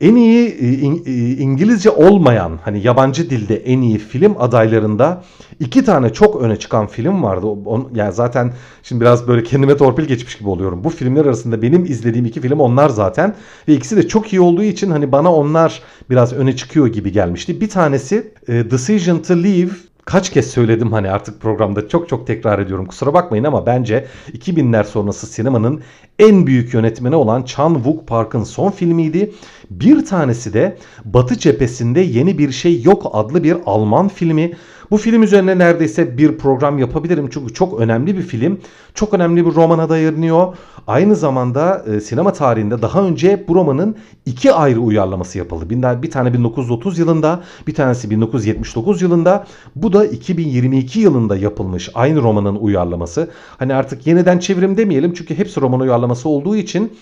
En 0.00 0.14
iyi 0.14 0.48
e, 0.48 0.66
e, 1.10 1.36
İngilizce 1.36 1.90
olmayan 1.90 2.58
hani 2.64 2.86
yabancı 2.86 3.30
dilde 3.30 3.56
en 3.56 3.80
iyi 3.80 3.98
film 3.98 4.34
adaylarında 4.38 5.24
iki 5.60 5.84
tane 5.84 6.12
çok 6.12 6.42
öne 6.42 6.56
çıkan 6.56 6.86
film 6.86 7.22
vardı. 7.22 7.46
Yani 7.94 8.12
zaten 8.12 8.52
şimdi 8.82 9.00
biraz 9.00 9.28
böyle 9.28 9.42
kendime 9.42 9.76
torpil 9.76 10.04
geçmiş 10.04 10.38
gibi 10.38 10.48
oluyorum. 10.48 10.84
Bu 10.84 10.90
filmler 10.90 11.24
arasında 11.24 11.62
benim 11.62 11.84
izlediğim 11.84 12.26
iki 12.26 12.40
film 12.40 12.60
onlar 12.60 12.88
zaten 12.88 13.34
ve 13.68 13.72
ikisi 13.72 13.96
de 13.96 14.08
çok 14.08 14.32
iyi 14.32 14.40
olduğu 14.40 14.62
için 14.62 14.90
hani 14.90 15.12
bana 15.12 15.34
onlar 15.34 15.82
biraz 16.10 16.32
öne 16.32 16.56
çıkıyor 16.56 16.86
gibi 16.86 17.12
gelmişti. 17.12 17.60
Bir 17.60 17.68
tanesi 17.68 18.32
e, 18.48 18.70
Decision 18.70 19.18
to 19.18 19.34
Leave 19.34 19.70
kaç 20.06 20.30
kez 20.30 20.50
söyledim 20.50 20.92
hani 20.92 21.10
artık 21.10 21.40
programda 21.40 21.88
çok 21.88 22.08
çok 22.08 22.26
tekrar 22.26 22.58
ediyorum 22.58 22.86
kusura 22.86 23.14
bakmayın 23.14 23.44
ama 23.44 23.66
bence 23.66 24.06
2000'ler 24.32 24.84
sonrası 24.84 25.26
sinemanın 25.26 25.82
en 26.18 26.46
büyük 26.46 26.74
yönetmeni 26.74 27.16
olan 27.16 27.42
Chan 27.42 27.74
Wook 27.74 28.06
Park'ın 28.06 28.44
son 28.44 28.70
filmiydi. 28.70 29.32
Bir 29.70 30.06
tanesi 30.06 30.52
de 30.52 30.78
Batı 31.04 31.38
cephesinde 31.38 32.00
yeni 32.00 32.38
bir 32.38 32.52
şey 32.52 32.82
yok 32.82 33.10
adlı 33.12 33.44
bir 33.44 33.56
Alman 33.66 34.08
filmi. 34.08 34.52
Bu 34.90 34.96
film 34.96 35.22
üzerine 35.22 35.58
neredeyse 35.58 36.18
bir 36.18 36.38
program 36.38 36.78
yapabilirim 36.78 37.28
çünkü 37.32 37.54
çok 37.54 37.80
önemli 37.80 38.16
bir 38.16 38.22
film. 38.22 38.60
Çok 38.94 39.14
önemli 39.14 39.46
bir 39.46 39.54
romana 39.54 39.88
dayanıyor. 39.88 40.56
Aynı 40.86 41.16
zamanda 41.16 41.84
e, 41.94 42.00
sinema 42.00 42.32
tarihinde 42.32 42.82
daha 42.82 43.02
önce 43.02 43.44
bu 43.48 43.54
romanın 43.54 43.96
iki 44.26 44.52
ayrı 44.52 44.80
uyarlaması 44.80 45.38
yapıldı. 45.38 45.70
Bir, 46.02 46.10
tane 46.10 46.34
1930 46.34 46.98
yılında, 46.98 47.42
bir 47.66 47.74
tanesi 47.74 48.10
1979 48.10 49.02
yılında. 49.02 49.46
Bu 49.76 49.92
da 49.92 50.06
2022 50.06 51.00
yılında 51.00 51.36
yapılmış 51.36 51.90
aynı 51.94 52.22
romanın 52.22 52.56
uyarlaması. 52.56 53.30
Hani 53.58 53.74
artık 53.74 54.06
yeniden 54.06 54.38
çevirim 54.38 54.76
demeyelim 54.76 55.14
çünkü 55.14 55.38
hepsi 55.38 55.60
roman 55.60 55.80
uyarlaması 55.80 56.05
olduğu 56.28 56.56
için 56.56 56.92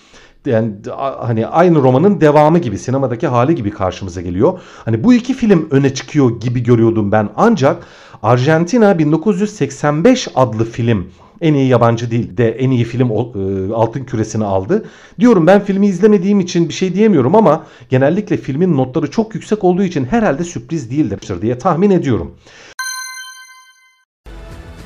yani 0.46 0.72
hani 1.18 1.46
aynı 1.46 1.82
romanın 1.82 2.20
devamı 2.20 2.58
gibi 2.58 2.78
sinemadaki 2.78 3.26
hali 3.26 3.54
gibi 3.54 3.70
karşımıza 3.70 4.20
geliyor. 4.20 4.60
Hani 4.84 5.04
bu 5.04 5.14
iki 5.14 5.34
film 5.34 5.68
öne 5.70 5.94
çıkıyor 5.94 6.40
gibi 6.40 6.62
görüyordum 6.62 7.12
ben 7.12 7.28
ancak 7.36 7.86
Argentina 8.22 8.98
1985 8.98 10.28
adlı 10.34 10.64
film 10.64 11.06
en 11.40 11.54
iyi 11.54 11.68
yabancı 11.68 12.10
dilde 12.10 12.50
en 12.50 12.70
iyi 12.70 12.84
film 12.84 13.10
e, 13.10 13.74
altın 13.74 14.04
küresini 14.04 14.44
aldı. 14.44 14.84
Diyorum 15.20 15.46
ben 15.46 15.64
filmi 15.64 15.86
izlemediğim 15.86 16.40
için 16.40 16.68
bir 16.68 16.74
şey 16.74 16.94
diyemiyorum 16.94 17.34
ama 17.34 17.66
genellikle 17.90 18.36
filmin 18.36 18.76
notları 18.76 19.10
çok 19.10 19.34
yüksek 19.34 19.64
olduğu 19.64 19.82
için 19.82 20.04
herhalde 20.04 20.44
sürpriz 20.44 20.90
değildir 20.90 21.42
diye 21.42 21.58
tahmin 21.58 21.90
ediyorum. 21.90 22.34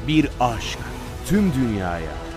Bir 0.08 0.28
aşk 0.40 0.78
tüm 1.26 1.52
dünyaya 1.52 2.27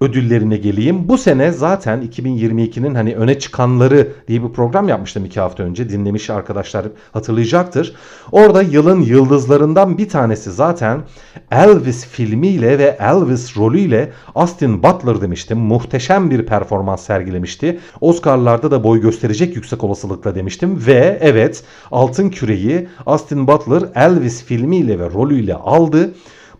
ödüllerine 0.00 0.56
geleyim. 0.56 1.08
Bu 1.08 1.18
sene 1.18 1.52
zaten 1.52 2.02
2022'nin 2.02 2.94
hani 2.94 3.14
öne 3.14 3.38
çıkanları 3.38 4.12
diye 4.28 4.42
bir 4.42 4.48
program 4.48 4.88
yapmıştım 4.88 5.24
iki 5.24 5.40
hafta 5.40 5.62
önce. 5.62 5.88
Dinlemiş 5.88 6.30
arkadaşlar 6.30 6.86
hatırlayacaktır. 7.12 7.94
Orada 8.32 8.62
yılın 8.62 9.00
yıldızlarından 9.00 9.98
bir 9.98 10.08
tanesi 10.08 10.52
zaten 10.52 11.00
Elvis 11.50 12.06
filmiyle 12.06 12.78
ve 12.78 12.98
Elvis 13.00 13.56
rolüyle 13.56 14.12
Austin 14.34 14.82
Butler 14.82 15.20
demiştim. 15.20 15.58
Muhteşem 15.58 16.30
bir 16.30 16.46
performans 16.46 17.02
sergilemişti. 17.02 17.80
Oscar'larda 18.00 18.70
da 18.70 18.84
boy 18.84 19.00
gösterecek 19.00 19.56
yüksek 19.56 19.84
olasılıkla 19.84 20.34
demiştim. 20.34 20.86
Ve 20.86 21.18
evet 21.20 21.64
Altın 21.92 22.30
Küreyi 22.30 22.88
Austin 23.06 23.46
Butler 23.46 23.82
Elvis 23.94 24.44
filmiyle 24.44 24.98
ve 24.98 25.10
rolüyle 25.10 25.54
aldı. 25.54 26.10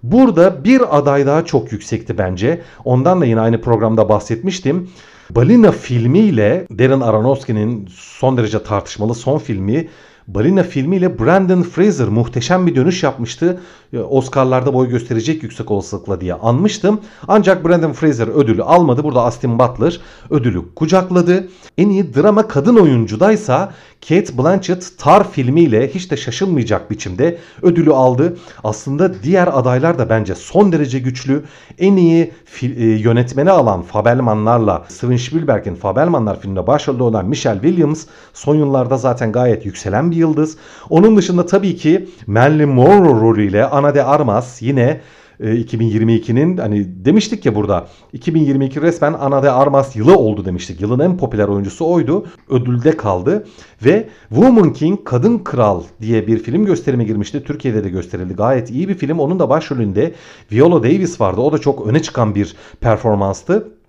Burada 0.03 0.65
bir 0.65 0.99
aday 0.99 1.27
daha 1.27 1.45
çok 1.45 1.73
yüksekti 1.73 2.19
bence. 2.19 2.63
Ondan 2.85 3.21
da 3.21 3.25
yine 3.25 3.41
aynı 3.41 3.61
programda 3.61 4.09
bahsetmiştim. 4.09 4.91
Balina 5.31 5.73
filmiyle 5.73 6.67
Darren 6.79 7.01
Aronofsky'nin 7.01 7.89
son 7.95 8.37
derece 8.37 8.63
tartışmalı 8.63 9.15
son 9.15 9.39
filmi 9.39 9.89
Balina 10.29 10.63
filmiyle 10.63 11.19
Brandon 11.19 11.63
Fraser 11.63 12.09
muhteşem 12.09 12.67
bir 12.67 12.75
dönüş 12.75 13.03
yapmıştı. 13.03 13.61
Ee, 13.93 13.99
Oscar'larda 13.99 14.75
boy 14.75 14.89
gösterecek 14.89 15.43
yüksek 15.43 15.71
olasılıkla 15.71 16.21
diye 16.21 16.35
anmıştım. 16.35 17.01
Ancak 17.29 17.69
Brandon 17.69 17.93
Fraser 17.93 18.29
ödülü 18.29 18.63
almadı. 18.63 19.05
Burada 19.05 19.21
Austin 19.23 19.59
Butler 19.59 20.01
ödülü 20.31 20.75
kucakladı. 20.75 21.49
En 21.79 21.89
iyi 21.89 22.15
drama 22.15 22.49
kadın 22.49 22.77
oyuncudaysa 22.77 23.73
Kate 24.09 24.39
Blanchett 24.39 24.99
Tar 24.99 25.31
filmiyle 25.31 25.89
hiç 25.89 26.11
de 26.11 26.17
şaşılmayacak 26.17 26.91
biçimde 26.91 27.39
ödülü 27.63 27.93
aldı. 27.93 28.37
Aslında 28.65 29.23
diğer 29.23 29.49
adaylar 29.59 29.99
da 29.99 30.09
bence 30.09 30.35
son 30.35 30.73
derece 30.73 30.99
güçlü. 30.99 31.45
En 31.79 31.97
iyi 31.97 32.33
e, 32.63 32.67
yönetmeni 32.85 33.51
alan 33.51 33.83
Fabelmanlarla 33.83 34.85
Steven 34.89 35.17
Spielberg'in 35.17 35.75
Fabelmanlar 35.75 36.41
filminde 36.41 36.67
başrolde 36.67 37.03
olan 37.03 37.27
Michelle 37.27 37.61
Williams 37.63 38.07
son 38.35 38.55
yıllarda 38.55 38.97
zaten 38.97 39.33
gayet 39.33 39.67
yükselen 39.67 40.11
bir 40.11 40.17
yıldız. 40.17 40.57
Onun 40.91 41.17
dışında 41.17 41.47
tabii 41.47 41.77
ki 41.77 42.09
Marilyn 42.27 42.69
Monroe 42.69 43.21
rolüyle 43.21 43.67
Ana 43.81 43.95
de 43.95 44.05
Armas 44.05 44.63
yine 44.63 45.01
2022'nin 45.41 46.57
e, 46.57 46.61
hani 46.61 47.05
demiştik 47.05 47.47
ya 47.47 47.55
burada 47.55 47.89
2022 48.13 48.83
resmen 48.83 49.13
Ana 49.13 49.43
de 49.43 49.51
Armas 49.51 49.97
yılı 49.97 50.19
oldu 50.19 50.45
demiştik. 50.45 50.81
Yılın 50.81 50.99
en 51.01 51.17
popüler 51.17 51.49
oyuncusu 51.49 51.91
oydu. 51.91 52.27
Ödülde 52.49 52.97
kaldı 52.97 53.47
ve 53.85 54.09
Woman 54.29 54.73
King 54.73 55.05
Kadın 55.05 55.39
Kral 55.39 55.83
diye 56.01 56.27
bir 56.27 56.39
film 56.39 56.67
gösterime 56.67 57.05
girmişti. 57.05 57.45
Türkiye'de 57.45 57.85
de 57.85 57.89
gösterildi. 57.89 58.35
Gayet 58.35 58.71
iyi 58.71 58.89
bir 58.89 58.95
film. 58.95 59.19
Onun 59.19 59.39
da 59.39 59.49
başrolünde 59.49 60.15
Viola 60.53 60.83
Davis 60.83 61.21
vardı. 61.21 61.41
O 61.41 61.53
da 61.53 61.59
çok 61.59 61.87
öne 61.87 62.03
çıkan 62.03 62.35
bir 62.35 62.57
performanstı. 62.81 63.80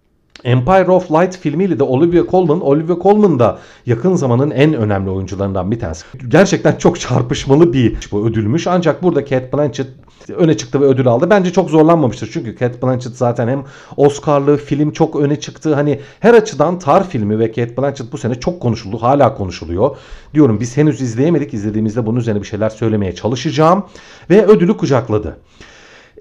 Empire 0.44 0.92
of 0.92 1.12
Light 1.12 1.38
filmiyle 1.38 1.80
de 1.80 1.84
Olivia 1.84 2.24
Colman, 2.32 2.62
Olivia 2.62 2.96
Colman 3.04 3.40
da 3.40 3.60
yakın 3.86 4.16
zamanın 4.16 4.52
en 4.52 4.74
önemli 4.74 5.10
oyuncularından 5.10 5.72
bir 5.72 5.80
tanesi. 5.80 6.06
Gerçekten 6.28 6.76
çok 6.76 7.00
çarpışmalı 7.00 7.74
bir 7.74 7.98
bu 8.12 8.28
ödülmüş. 8.28 8.68
Ancak 8.68 9.04
burada 9.04 9.26
Kate 9.26 9.50
Blanchett 9.54 9.88
öne 10.30 10.58
çıktı 10.58 10.82
ve 10.82 10.86
ödül 10.86 11.08
aldı. 11.08 11.30
Bence 11.30 11.52
çok 11.52 11.70
zorlanmamıştır. 11.70 12.30
Çünkü 12.34 12.56
Kate 12.56 12.82
Blanchett 12.82 13.16
zaten 13.16 13.48
hem 13.48 13.64
Oscar'lı 13.98 14.58
film 14.58 14.92
çok 14.92 15.16
öne 15.16 15.40
çıktı. 15.40 15.76
Hani 15.76 16.00
her 16.20 16.34
açıdan 16.34 16.80
Tar 16.80 17.10
filmi 17.10 17.40
ve 17.40 17.52
Kate 17.52 17.78
Blanchett 17.78 18.12
bu 18.12 18.18
sene 18.18 18.36
çok 18.36 18.60
konuşuldu. 18.62 18.98
Hala 18.98 19.36
konuşuluyor. 19.36 19.98
Diyorum 20.34 20.60
biz 20.60 20.78
henüz 20.78 21.02
izleyemedik. 21.02 21.54
İzlediğimizde 21.54 22.06
bunun 22.06 22.20
üzerine 22.20 22.42
bir 22.42 22.48
şeyler 22.48 22.70
söylemeye 22.70 23.16
çalışacağım. 23.16 23.84
Ve 24.30 24.46
ödülü 24.46 24.78
kucakladı. 24.78 25.38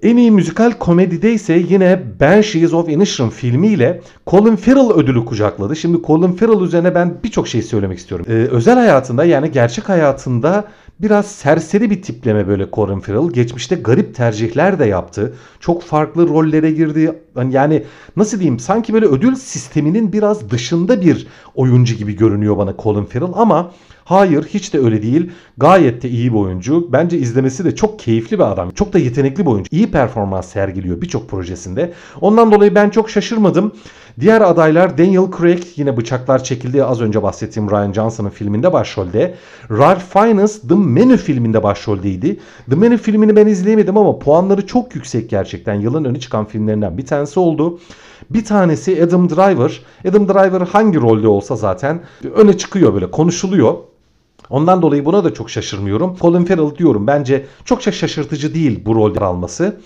En 0.03 0.17
iyi 0.17 0.31
müzikal 0.31 0.73
komedide 0.73 1.33
ise 1.33 1.65
yine 1.69 2.03
Banshees 2.21 2.75
of 2.75 2.89
Inisherin 2.89 3.31
filmiyle 3.31 4.01
Colin 4.27 4.57
Farrell 4.57 4.91
ödülü 4.91 5.25
kucakladı. 5.25 5.77
Şimdi 5.77 5.99
Colin 6.07 6.33
Farrell 6.33 6.61
üzerine 6.61 6.95
ben 6.95 7.19
birçok 7.25 7.49
şey 7.49 7.63
söylemek 7.63 7.99
istiyorum. 7.99 8.27
Ee, 8.29 8.33
özel 8.33 8.75
hayatında 8.75 9.25
yani 9.25 9.51
gerçek 9.51 9.89
hayatında 9.89 10.65
biraz 11.01 11.27
serseri 11.27 11.91
bir 11.91 12.03
tipleme 12.03 12.49
böyle 12.49 12.67
Colin 12.73 13.01
Farrell. 13.01 13.33
Geçmişte 13.33 13.77
garip 13.77 14.15
tercihler 14.15 14.79
de 14.79 14.85
yaptı. 14.85 15.35
Çok 15.61 15.83
farklı 15.83 16.29
rollere 16.29 16.71
girdi. 16.71 17.13
Yani 17.49 17.83
nasıl 18.17 18.39
diyeyim 18.39 18.59
sanki 18.59 18.95
böyle 18.95 19.07
ödül 19.07 19.35
sisteminin 19.35 20.13
biraz 20.13 20.51
dışında 20.51 21.01
bir 21.01 21.27
oyuncu 21.55 21.95
gibi 21.95 22.17
görünüyor 22.17 22.57
bana 22.57 22.75
Colin 22.79 23.05
Farrell 23.05 23.33
ama 23.35 23.71
Hayır 24.11 24.45
hiç 24.45 24.75
de 24.75 24.79
öyle 24.79 25.03
değil. 25.03 25.31
Gayet 25.57 26.03
de 26.03 26.09
iyi 26.09 26.33
bir 26.33 26.39
oyuncu. 26.39 26.93
Bence 26.93 27.19
izlemesi 27.19 27.65
de 27.65 27.75
çok 27.75 27.99
keyifli 27.99 28.39
bir 28.39 28.53
adam. 28.53 28.71
Çok 28.71 28.93
da 28.93 28.99
yetenekli 28.99 29.47
bir 29.47 29.51
oyuncu. 29.51 29.69
İyi 29.71 29.91
performans 29.91 30.49
sergiliyor 30.49 31.01
birçok 31.01 31.29
projesinde. 31.29 31.93
Ondan 32.21 32.53
dolayı 32.53 32.75
ben 32.75 32.91
çok 32.91 33.11
şaşırmadım. 33.11 33.73
Diğer 34.21 34.41
adaylar 34.41 34.99
Daniel 34.99 35.27
Craig 35.39 35.63
yine 35.77 35.97
bıçaklar 35.97 36.45
çekildi. 36.45 36.85
Az 36.85 37.01
önce 37.01 37.23
bahsettiğim 37.23 37.71
Ryan 37.71 37.93
Johnson'ın 37.93 38.31
filminde 38.31 38.73
başrolde. 38.73 39.35
Ralph 39.71 40.03
Fiennes 40.13 40.61
The 40.61 40.75
Menu 40.75 41.17
filminde 41.17 41.63
başroldeydi. 41.63 42.41
The 42.71 42.77
Menu 42.77 42.99
filmini 42.99 43.37
ben 43.37 43.47
izleyemedim 43.47 43.97
ama 43.97 44.19
puanları 44.19 44.67
çok 44.67 44.95
yüksek 44.95 45.31
gerçekten. 45.31 45.75
Yılın 45.75 46.05
öne 46.05 46.21
çıkan 46.21 46.45
filmlerinden 46.45 46.99
bir 46.99 47.07
tanesi 47.07 47.30
oldu. 47.39 47.79
Bir 48.31 48.45
tanesi 48.45 49.05
Adam 49.05 49.31
Driver. 49.31 49.81
Adam 50.09 50.29
Driver 50.29 50.61
hangi 50.61 51.01
rolde 51.01 51.29
olsa 51.29 51.57
zaten 51.57 52.03
öne 52.35 52.59
çıkıyor 52.59 52.95
böyle 52.95 53.11
konuşuluyor. 53.11 53.75
Ondan 54.51 54.83
dolayı 54.83 55.05
buna 55.05 55.25
da 55.25 55.35
çok 55.35 55.51
şaşırmıyorum. 55.51 56.17
Colin 56.21 56.45
Farrell 56.45 56.77
diyorum 56.77 57.07
bence 57.07 57.47
çok 57.65 57.83
şaşırtıcı 57.83 58.55
değil 58.55 58.81
bu 58.87 58.95
rolde 58.95 59.21
alması. 59.21 59.81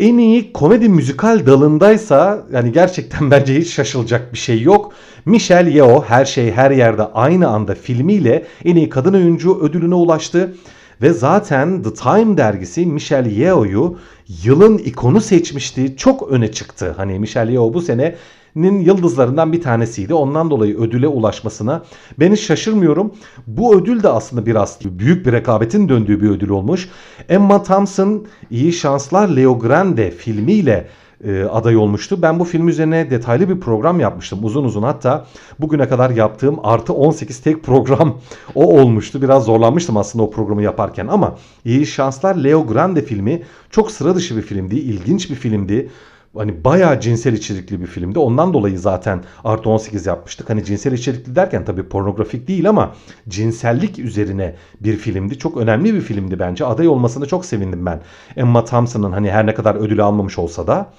En 0.00 0.18
iyi 0.18 0.52
komedi 0.52 0.88
müzikal 0.88 1.46
dalındaysa 1.46 2.46
yani 2.52 2.72
gerçekten 2.72 3.30
bence 3.30 3.60
hiç 3.60 3.72
şaşılacak 3.72 4.32
bir 4.32 4.38
şey 4.38 4.62
yok. 4.62 4.92
Michelle 5.24 5.70
Yeoh 5.70 6.04
Her 6.04 6.24
Şey 6.24 6.52
Her 6.52 6.70
Yerde 6.70 7.02
Aynı 7.02 7.48
Anda 7.48 7.74
filmiyle 7.74 8.46
en 8.64 8.76
iyi 8.76 8.88
kadın 8.88 9.14
oyuncu 9.14 9.60
ödülüne 9.60 9.94
ulaştı. 9.94 10.54
Ve 11.02 11.12
zaten 11.12 11.82
The 11.82 11.94
Time 11.94 12.36
dergisi 12.36 12.86
Michelle 12.86 13.30
Yeoh'yu 13.30 13.98
yılın 14.44 14.78
ikonu 14.78 15.20
seçmişti. 15.20 15.96
Çok 15.96 16.28
öne 16.28 16.52
çıktı. 16.52 16.94
Hani 16.96 17.18
Michelle 17.18 17.52
Yeoh 17.52 17.74
bu 17.74 17.80
senenin 17.80 18.80
yıldızlarından 18.80 19.52
bir 19.52 19.62
tanesiydi. 19.62 20.14
Ondan 20.14 20.50
dolayı 20.50 20.78
ödüle 20.78 21.08
ulaşmasına 21.08 21.82
ben 22.20 22.32
hiç 22.32 22.40
şaşırmıyorum. 22.40 23.12
Bu 23.46 23.76
ödül 23.76 24.02
de 24.02 24.08
aslında 24.08 24.46
biraz 24.46 24.78
büyük 24.84 25.26
bir 25.26 25.32
rekabetin 25.32 25.88
döndüğü 25.88 26.22
bir 26.22 26.30
ödül 26.30 26.48
olmuş. 26.48 26.88
Emma 27.28 27.62
Thompson 27.62 28.26
iyi 28.50 28.72
şanslar 28.72 29.28
Leo 29.28 29.58
Grande 29.58 30.10
filmiyle 30.10 30.88
e, 31.24 31.42
aday 31.42 31.76
olmuştu. 31.76 32.22
Ben 32.22 32.40
bu 32.40 32.44
film 32.44 32.68
üzerine 32.68 33.10
detaylı 33.10 33.48
bir 33.48 33.60
program 33.60 34.00
yapmıştım 34.00 34.38
uzun 34.42 34.64
uzun 34.64 34.82
hatta 34.82 35.26
bugüne 35.58 35.88
kadar 35.88 36.10
yaptığım 36.10 36.58
artı 36.62 36.92
18 36.92 37.40
tek 37.40 37.62
program 37.62 38.18
o 38.54 38.80
olmuştu. 38.80 39.22
Biraz 39.22 39.44
zorlanmıştım 39.44 39.96
aslında 39.96 40.24
o 40.24 40.30
programı 40.30 40.62
yaparken 40.62 41.06
ama 41.06 41.36
iyi 41.64 41.86
şanslar 41.86 42.34
Leo 42.34 42.66
Grande 42.66 43.02
filmi 43.02 43.42
çok 43.70 43.90
sıra 43.90 44.14
dışı 44.14 44.36
bir 44.36 44.42
filmdi, 44.42 44.76
ilginç 44.76 45.30
bir 45.30 45.34
filmdi 45.34 45.90
hani 46.38 46.64
bayağı 46.64 47.00
cinsel 47.00 47.32
içerikli 47.32 47.80
bir 47.80 47.86
filmdi. 47.86 48.18
Ondan 48.18 48.54
dolayı 48.54 48.78
zaten 48.78 49.22
artı 49.44 49.70
18 49.70 50.06
yapmıştık. 50.06 50.50
Hani 50.50 50.64
cinsel 50.64 50.92
içerikli 50.92 51.36
derken 51.36 51.64
tabii 51.64 51.82
pornografik 51.82 52.48
değil 52.48 52.68
ama 52.68 52.94
cinsellik 53.28 53.98
üzerine 53.98 54.54
bir 54.80 54.96
filmdi. 54.96 55.38
Çok 55.38 55.56
önemli 55.56 55.94
bir 55.94 56.00
filmdi 56.00 56.38
bence. 56.38 56.64
Aday 56.64 56.88
olmasını 56.88 57.26
çok 57.26 57.44
sevindim 57.44 57.86
ben. 57.86 58.00
Emma 58.36 58.64
Thompson'ın 58.64 59.12
hani 59.12 59.30
her 59.30 59.46
ne 59.46 59.54
kadar 59.54 59.74
ödülü 59.74 60.02
almamış 60.02 60.38
olsa 60.38 60.66
da. 60.66 60.92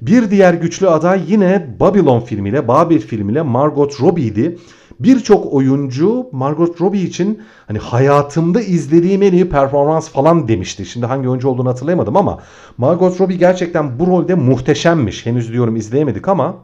Bir 0.00 0.30
diğer 0.30 0.54
güçlü 0.54 0.88
aday 0.88 1.22
yine 1.28 1.76
Babylon 1.80 2.20
filmiyle, 2.20 2.68
Babil 2.68 3.00
filmiyle 3.00 3.42
Margot 3.42 4.00
Robbie'di 4.00 4.58
birçok 5.00 5.52
oyuncu 5.52 6.26
Margot 6.32 6.80
Robbie 6.80 7.02
için 7.02 7.42
hani 7.66 7.78
hayatımda 7.78 8.60
izlediğim 8.60 9.22
en 9.22 9.32
iyi 9.32 9.48
performans 9.48 10.08
falan 10.08 10.48
demişti. 10.48 10.86
Şimdi 10.86 11.06
hangi 11.06 11.28
oyuncu 11.28 11.48
olduğunu 11.48 11.68
hatırlayamadım 11.68 12.16
ama 12.16 12.38
Margot 12.78 13.20
Robbie 13.20 13.36
gerçekten 13.36 13.98
bu 13.98 14.06
rolde 14.06 14.34
muhteşemmiş. 14.34 15.26
Henüz 15.26 15.52
diyorum 15.52 15.76
izleyemedik 15.76 16.28
ama 16.28 16.56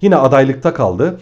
yine 0.00 0.16
adaylıkta 0.16 0.74
kaldı. 0.74 1.20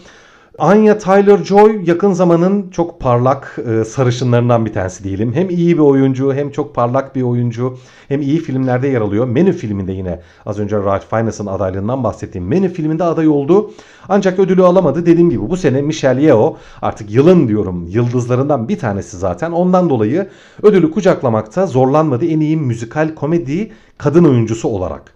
Anya 0.59 0.97
Taylor-Joy 0.97 1.89
yakın 1.89 2.11
zamanın 2.11 2.69
çok 2.69 2.99
parlak 2.99 3.59
e, 3.67 3.85
sarışınlarından 3.85 4.65
bir 4.65 4.73
tanesi 4.73 5.03
diyelim. 5.03 5.33
Hem 5.33 5.49
iyi 5.49 5.77
bir 5.77 5.81
oyuncu 5.81 6.33
hem 6.33 6.51
çok 6.51 6.75
parlak 6.75 7.15
bir 7.15 7.21
oyuncu 7.21 7.77
hem 8.07 8.21
iyi 8.21 8.39
filmlerde 8.39 8.87
yer 8.87 9.01
alıyor. 9.01 9.27
Menü 9.27 9.53
filminde 9.53 9.91
yine 9.91 10.19
az 10.45 10.59
önce 10.59 10.77
Ralph 10.77 11.09
Fiennes'ın 11.09 11.45
adaylığından 11.45 12.03
bahsettiğim 12.03 12.47
Menü 12.47 12.69
filminde 12.69 13.03
aday 13.03 13.27
oldu. 13.27 13.71
Ancak 14.09 14.39
ödülü 14.39 14.63
alamadı. 14.63 15.05
Dediğim 15.05 15.29
gibi 15.29 15.49
bu 15.49 15.57
sene 15.57 15.81
Michelle 15.81 16.21
Yeoh 16.21 16.55
artık 16.81 17.11
yılın 17.11 17.47
diyorum 17.47 17.87
yıldızlarından 17.87 18.69
bir 18.69 18.79
tanesi 18.79 19.17
zaten. 19.17 19.51
Ondan 19.51 19.89
dolayı 19.89 20.27
ödülü 20.63 20.91
kucaklamakta 20.91 21.67
zorlanmadı 21.67 22.25
en 22.25 22.39
iyi 22.39 22.57
müzikal 22.57 23.15
komedi 23.15 23.71
kadın 23.97 24.23
oyuncusu 24.23 24.67
olarak. 24.67 25.13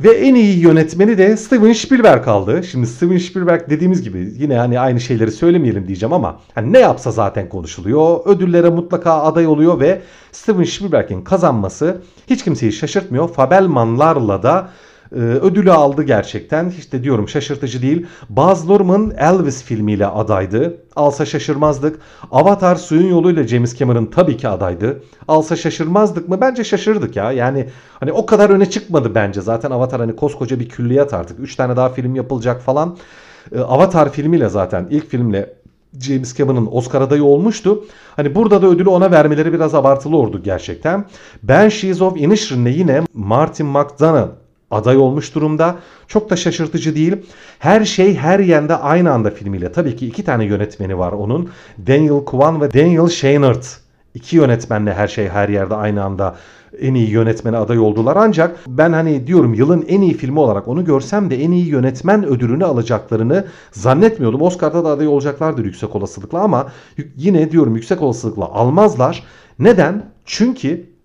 Ve 0.00 0.10
en 0.10 0.34
iyi 0.34 0.58
yönetmeni 0.58 1.18
de 1.18 1.36
Steven 1.36 1.72
Spielberg 1.72 2.24
kaldı. 2.24 2.64
Şimdi 2.64 2.86
Steven 2.86 3.18
Spielberg 3.18 3.70
dediğimiz 3.70 4.02
gibi 4.02 4.32
yine 4.38 4.56
hani 4.58 4.80
aynı 4.80 5.00
şeyleri 5.00 5.32
söylemeyelim 5.32 5.86
diyeceğim 5.86 6.12
ama 6.12 6.40
hani 6.54 6.72
ne 6.72 6.78
yapsa 6.78 7.10
zaten 7.10 7.48
konuşuluyor. 7.48 8.20
Ödüllere 8.26 8.68
mutlaka 8.70 9.22
aday 9.22 9.46
oluyor 9.46 9.80
ve 9.80 10.02
Steven 10.32 10.64
Spielberg'in 10.64 11.22
kazanması 11.22 12.02
hiç 12.30 12.44
kimseyi 12.44 12.72
şaşırtmıyor. 12.72 13.28
Fabelmanlarla 13.28 14.42
da 14.42 14.70
e, 15.12 15.18
ödülü 15.18 15.72
aldı 15.72 16.02
gerçekten. 16.02 16.72
De 16.92 17.02
diyorum 17.02 17.28
şaşırtıcı 17.28 17.82
değil. 17.82 18.06
Baz 18.28 18.70
Luhrmann 18.70 19.12
Elvis 19.18 19.64
filmiyle 19.64 20.06
adaydı. 20.06 20.76
Alsa 20.96 21.26
şaşırmazdık. 21.26 21.98
Avatar 22.30 22.76
suyun 22.76 23.08
yoluyla 23.08 23.46
James 23.46 23.78
Cameron 23.78 24.06
tabii 24.06 24.36
ki 24.36 24.48
adaydı. 24.48 25.02
Alsa 25.28 25.56
şaşırmazdık 25.56 26.28
mı? 26.28 26.40
Bence 26.40 26.64
şaşırdık 26.64 27.16
ya. 27.16 27.32
Yani 27.32 27.68
hani 28.00 28.12
o 28.12 28.26
kadar 28.26 28.50
öne 28.50 28.70
çıkmadı 28.70 29.14
bence. 29.14 29.40
Zaten 29.40 29.70
Avatar 29.70 30.00
hani 30.00 30.16
koskoca 30.16 30.60
bir 30.60 30.68
külliyat 30.68 31.14
artık. 31.14 31.40
3 31.40 31.56
tane 31.56 31.76
daha 31.76 31.88
film 31.88 32.14
yapılacak 32.14 32.62
falan. 32.62 32.96
E, 33.52 33.60
Avatar 33.60 34.12
filmiyle 34.12 34.48
zaten 34.48 34.86
ilk 34.90 35.10
filmle 35.10 35.56
James 36.00 36.36
Cameron'ın 36.36 36.68
Oscar 36.72 37.00
adayı 37.00 37.24
olmuştu. 37.24 37.84
Hani 38.16 38.34
burada 38.34 38.62
da 38.62 38.66
ödülü 38.66 38.88
ona 38.88 39.10
vermeleri 39.10 39.52
biraz 39.52 39.74
abartılı 39.74 40.16
oldu 40.16 40.42
gerçekten. 40.42 41.04
Banshees 41.42 42.02
of 42.02 42.16
Inishrin'le 42.16 42.66
yine 42.66 43.02
Martin 43.14 43.66
McDonagh 43.66 44.28
aday 44.70 44.96
olmuş 44.96 45.34
durumda. 45.34 45.76
Çok 46.08 46.30
da 46.30 46.36
şaşırtıcı 46.36 46.94
değil. 46.94 47.16
Her 47.58 47.84
şey 47.84 48.16
her 48.16 48.38
yerde 48.38 48.76
aynı 48.76 49.12
anda 49.12 49.30
filmiyle. 49.30 49.72
Tabii 49.72 49.96
ki 49.96 50.06
iki 50.06 50.24
tane 50.24 50.44
yönetmeni 50.44 50.98
var 50.98 51.12
onun. 51.12 51.50
Daniel 51.86 52.24
Kwan 52.24 52.60
ve 52.60 52.74
Daniel 52.74 53.08
Scheinert. 53.08 53.80
İki 54.14 54.36
yönetmenle 54.36 54.94
her 54.94 55.08
şey 55.08 55.28
her 55.28 55.48
yerde 55.48 55.74
aynı 55.74 56.04
anda 56.04 56.36
en 56.80 56.94
iyi 56.94 57.10
yönetmene 57.10 57.56
aday 57.56 57.78
oldular. 57.78 58.16
Ancak 58.16 58.56
ben 58.66 58.92
hani 58.92 59.26
diyorum 59.26 59.54
yılın 59.54 59.84
en 59.88 60.00
iyi 60.00 60.14
filmi 60.14 60.38
olarak 60.38 60.68
onu 60.68 60.84
görsem 60.84 61.30
de 61.30 61.42
en 61.42 61.50
iyi 61.50 61.66
yönetmen 61.66 62.24
ödülünü 62.24 62.64
alacaklarını 62.64 63.44
zannetmiyordum. 63.72 64.42
Oscar'da 64.42 64.84
da 64.84 64.88
aday 64.88 65.08
olacaklardır 65.08 65.64
yüksek 65.64 65.96
olasılıkla 65.96 66.40
ama 66.40 66.66
yine 67.16 67.50
diyorum 67.50 67.74
yüksek 67.74 68.02
olasılıkla 68.02 68.44
almazlar. 68.44 69.24
Neden? 69.58 70.02
Çünkü 70.24 70.95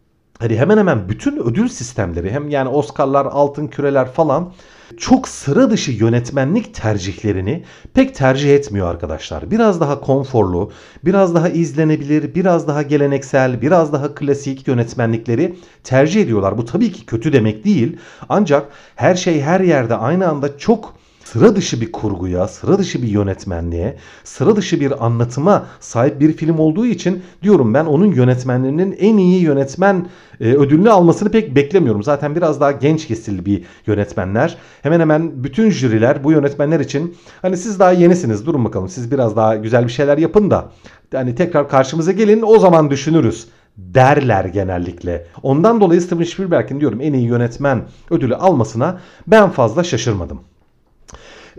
hani 0.42 0.58
hemen 0.58 0.78
hemen 0.78 1.10
bütün 1.10 1.38
ödül 1.38 1.70
sistemleri 1.70 2.32
hem 2.32 2.50
yani 2.50 2.70
Oscar'lar, 2.70 3.26
altın 3.26 3.68
küreler 3.68 4.12
falan 4.12 4.54
çok 4.98 5.28
sıra 5.28 5.70
dışı 5.70 5.92
yönetmenlik 5.92 6.74
tercihlerini 6.74 7.64
pek 7.94 8.16
tercih 8.16 8.56
etmiyor 8.56 8.88
arkadaşlar. 8.88 9.52
Biraz 9.52 9.80
daha 9.80 10.00
konforlu, 10.02 10.72
biraz 11.06 11.36
daha 11.36 11.50
izlenebilir, 11.50 12.36
biraz 12.36 12.68
daha 12.68 12.82
geleneksel, 12.82 13.62
biraz 13.62 13.94
daha 13.94 14.16
klasik 14.16 14.68
yönetmenlikleri 14.68 15.56
tercih 15.84 16.22
ediyorlar. 16.22 16.58
Bu 16.58 16.66
tabii 16.66 16.92
ki 16.92 17.06
kötü 17.06 17.34
demek 17.34 17.66
değil. 17.66 17.98
Ancak 18.30 18.68
her 18.96 19.16
şey 19.16 19.42
her 19.42 19.60
yerde 19.60 19.96
aynı 19.96 20.28
anda 20.28 20.58
çok 20.58 20.94
sıra 21.32 21.56
dışı 21.56 21.82
bir 21.82 21.92
kurguya, 21.92 22.48
sıra 22.48 22.80
dışı 22.80 23.02
bir 23.02 23.08
yönetmenliğe, 23.08 23.98
sıra 24.24 24.56
dışı 24.56 24.80
bir 24.80 25.06
anlatıma 25.06 25.66
sahip 25.80 26.20
bir 26.20 26.34
film 26.34 26.60
olduğu 26.60 26.86
için 26.86 27.24
diyorum 27.44 27.74
ben 27.74 27.86
onun 27.86 28.06
yönetmenlerinin 28.06 28.96
en 29.00 29.18
iyi 29.18 29.42
yönetmen 29.42 30.08
e, 30.40 30.54
ödülünü 30.54 30.90
almasını 30.90 31.32
pek 31.32 31.56
beklemiyorum. 31.56 32.04
Zaten 32.04 32.36
biraz 32.36 32.62
daha 32.62 32.72
genç 32.72 33.08
kesilli 33.08 33.46
bir 33.46 33.64
yönetmenler. 33.88 34.58
Hemen 34.82 35.00
hemen 35.00 35.44
bütün 35.44 35.70
jüriler 35.70 36.24
bu 36.24 36.32
yönetmenler 36.32 36.80
için 36.80 37.16
hani 37.42 37.58
siz 37.58 37.80
daha 37.80 37.92
yenisiniz 37.92 38.46
durun 38.46 38.66
bakalım 38.66 38.90
siz 38.90 39.12
biraz 39.12 39.36
daha 39.36 39.56
güzel 39.56 39.84
bir 39.84 39.92
şeyler 39.92 40.18
yapın 40.18 40.52
da 40.52 40.72
hani 41.14 41.36
tekrar 41.36 41.70
karşımıza 41.70 42.12
gelin 42.12 42.42
o 42.42 42.60
zaman 42.60 42.90
düşünürüz 42.90 43.48
derler 43.78 44.46
genellikle. 44.46 45.28
Ondan 45.44 45.82
dolayı 45.82 46.02
Steven 46.02 46.24
Spielberg'in 46.24 46.80
diyorum 46.80 47.02
en 47.02 47.14
iyi 47.14 47.28
yönetmen 47.28 47.82
ödülü 48.10 48.36
almasına 48.36 49.00
ben 49.28 49.50
fazla 49.50 49.84
şaşırmadım. 49.84 50.51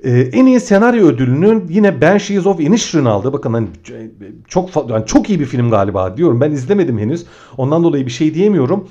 Ee, 0.04 0.20
en 0.20 0.46
iyi 0.46 0.60
senaryo 0.60 1.06
ödülünü 1.06 1.62
yine 1.68 2.00
Banshees 2.00 2.46
of 2.46 2.60
Inisherin 2.60 3.04
aldı. 3.04 3.32
Bakın 3.32 3.52
hani 3.52 3.68
çok 4.48 4.90
yani 4.90 5.06
çok 5.06 5.30
iyi 5.30 5.40
bir 5.40 5.46
film 5.46 5.70
galiba 5.70 6.16
diyorum. 6.16 6.40
Ben 6.40 6.50
izlemedim 6.50 6.98
henüz. 6.98 7.26
Ondan 7.56 7.84
dolayı 7.84 8.06
bir 8.06 8.10
şey 8.10 8.34
diyemiyorum. 8.34 8.88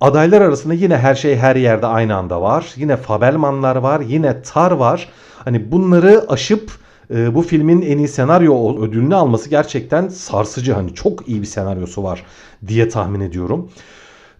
Adaylar 0.00 0.40
arasında 0.40 0.74
yine 0.74 0.96
her 0.96 1.14
şey 1.14 1.36
her 1.36 1.56
yerde 1.56 1.86
aynı 1.86 2.16
anda 2.16 2.42
var. 2.42 2.72
Yine 2.76 2.96
Fabelmanlar 2.96 3.76
var. 3.76 4.00
Yine 4.00 4.42
Tar 4.42 4.70
var. 4.70 5.08
Hani 5.44 5.72
bunları 5.72 6.24
aşıp 6.28 6.70
e, 7.14 7.34
bu 7.34 7.42
filmin 7.42 7.82
en 7.82 7.98
iyi 7.98 8.08
senaryo 8.08 8.82
ödülünü 8.82 9.14
alması 9.14 9.50
gerçekten 9.50 10.08
sarsıcı. 10.08 10.72
Hani 10.72 10.94
çok 10.94 11.28
iyi 11.28 11.40
bir 11.40 11.46
senaryosu 11.46 12.02
var 12.02 12.24
diye 12.66 12.88
tahmin 12.88 13.20
ediyorum. 13.20 13.70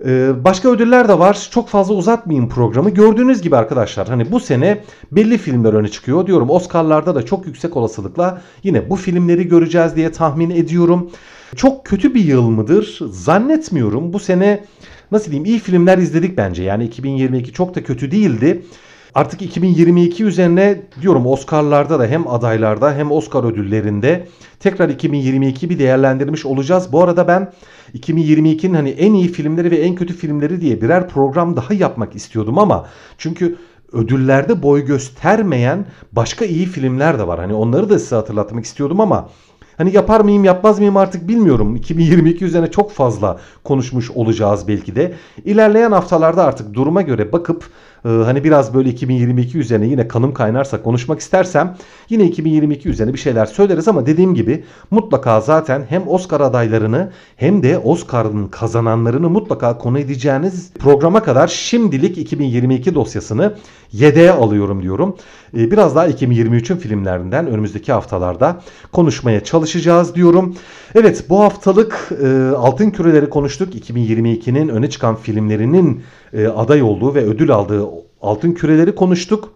Ee, 0.07 0.45
başka 0.45 0.69
ödüller 0.69 1.09
de 1.09 1.19
var. 1.19 1.49
Çok 1.51 1.69
fazla 1.69 1.95
uzatmayayım 1.95 2.49
programı. 2.49 2.91
Gördüğünüz 2.91 3.43
gibi 3.43 3.57
arkadaşlar 3.57 4.09
hani 4.09 4.33
bu 4.33 4.41
sene 4.41 4.81
belli 5.12 5.38
filmler 5.38 5.73
öne 5.73 5.88
çıkıyor. 5.88 6.27
Diyorum 6.27 6.51
Oscar'larda 6.51 7.15
da 7.15 7.23
çok 7.23 7.47
yüksek 7.47 7.77
olasılıkla 7.77 8.43
yine 8.62 8.91
bu 8.91 8.97
filmleri 8.97 9.49
göreceğiz 9.49 9.97
diye 9.97 10.12
tahmin 10.12 10.51
ediyorum. 10.51 11.11
Çok 11.57 11.87
kötü 11.87 12.15
bir 12.15 12.25
yıl 12.25 12.49
mıdır? 12.49 12.99
Zannetmiyorum. 13.11 14.12
Bu 14.12 14.19
sene 14.19 14.65
nasıl 15.11 15.31
diyeyim 15.31 15.45
iyi 15.45 15.59
filmler 15.59 15.99
izledik 15.99 16.37
bence. 16.37 16.62
Yani 16.62 16.85
2022 16.85 17.53
çok 17.53 17.75
da 17.75 17.83
kötü 17.83 18.11
değildi. 18.11 18.62
Artık 19.14 19.42
2022 19.42 20.25
üzerine 20.25 20.83
diyorum 21.01 21.27
Oscar'larda 21.27 21.98
da 21.98 22.07
hem 22.07 22.29
adaylarda 22.29 22.94
hem 22.94 23.11
Oscar 23.12 23.44
ödüllerinde 23.44 24.29
tekrar 24.61 24.88
2022 24.88 25.70
bir 25.70 25.79
değerlendirmiş 25.79 26.46
olacağız. 26.46 26.92
Bu 26.92 27.03
arada 27.03 27.29
ben 27.29 27.53
2022'nin 27.94 28.75
hani 28.75 28.90
en 28.90 29.12
iyi 29.12 29.29
filmleri 29.29 29.70
ve 29.70 29.77
en 29.77 29.94
kötü 29.94 30.14
filmleri 30.14 30.61
diye 30.61 30.83
birer 30.83 31.09
program 31.09 31.57
daha 31.57 31.75
yapmak 31.75 32.14
istiyordum 32.14 32.59
ama 32.59 32.87
çünkü 33.18 33.57
ödüllerde 33.92 34.62
boy 34.62 34.85
göstermeyen 34.85 35.87
başka 36.12 36.44
iyi 36.44 36.66
filmler 36.66 37.18
de 37.18 37.27
var. 37.27 37.40
Hani 37.40 37.55
onları 37.55 37.90
da 37.90 37.98
size 37.98 38.16
hatırlatmak 38.16 38.64
istiyordum 38.64 39.01
ama 39.01 39.29
Hani 39.77 39.94
yapar 39.94 40.20
mıyım 40.20 40.44
yapmaz 40.44 40.79
mıyım 40.79 40.96
artık 40.96 41.29
bilmiyorum. 41.29 41.77
2022 41.77 42.44
üzerine 42.44 42.70
çok 42.70 42.92
fazla 42.92 43.40
konuşmuş 43.64 44.11
olacağız 44.11 44.68
belki 44.68 44.96
de. 44.96 45.14
İlerleyen 45.44 45.92
haftalarda 45.92 46.44
artık 46.44 46.75
duruma 46.75 47.03
göre 47.03 47.33
bakıp 47.33 47.64
e, 48.05 48.09
hani 48.09 48.45
biraz 48.45 48.75
böyle 48.75 48.91
2022 48.91 49.59
üzerine 49.59 49.87
yine 49.87 50.09
kanım 50.09 50.35
kaynarsa 50.35 50.83
konuşmak 50.83 51.21
istersem 51.21 51.77
yine 52.09 52.25
2022 52.25 52.88
üzerine 52.88 53.12
bir 53.12 53.19
şeyler 53.19 53.47
söyleriz 53.47 53.88
ama 53.88 54.07
dediğim 54.07 54.35
gibi 54.35 54.65
mutlaka 54.91 55.41
zaten 55.41 55.87
hem 55.88 56.09
Oscar 56.09 56.41
adaylarını 56.41 57.11
hem 57.37 57.62
de 57.62 57.79
Oscar'ın 57.79 58.49
kazananlarını 58.49 59.31
mutlaka 59.31 59.79
konu 59.79 59.99
edeceğiniz 59.99 60.73
programa 60.79 61.23
kadar 61.23 61.49
şimdilik 61.49 62.19
2022 62.19 62.95
dosyasını 62.95 63.55
yedeğe 63.93 64.33
alıyorum 64.33 64.83
diyorum. 64.83 65.17
E, 65.57 65.71
biraz 65.71 65.97
daha 65.97 66.09
2023'ün 66.09 66.77
filmlerinden 66.77 67.47
önümüzdeki 67.47 67.93
haftalarda 67.93 68.61
konuşmaya 68.93 69.45
çalışacağız 69.45 70.15
diyorum. 70.15 70.57
Evet 70.95 71.25
bu 71.29 71.41
haftalık 71.41 72.12
e, 72.23 72.51
Altın 72.57 72.91
Küreleri 72.91 73.31
konuştuk. 73.31 73.75
2022'nin 73.75 74.69
öne 74.69 74.91
çıkan 74.91 75.17
filmlerinin 75.17 76.03
e, 76.33 76.47
aday 76.47 76.83
olduğu 76.83 77.14
ve 77.14 77.25
ödül 77.25 77.51
aldığı 77.51 77.87
Altın 78.23 78.53
Küreleri 78.53 78.95
konuştuk. 78.95 79.55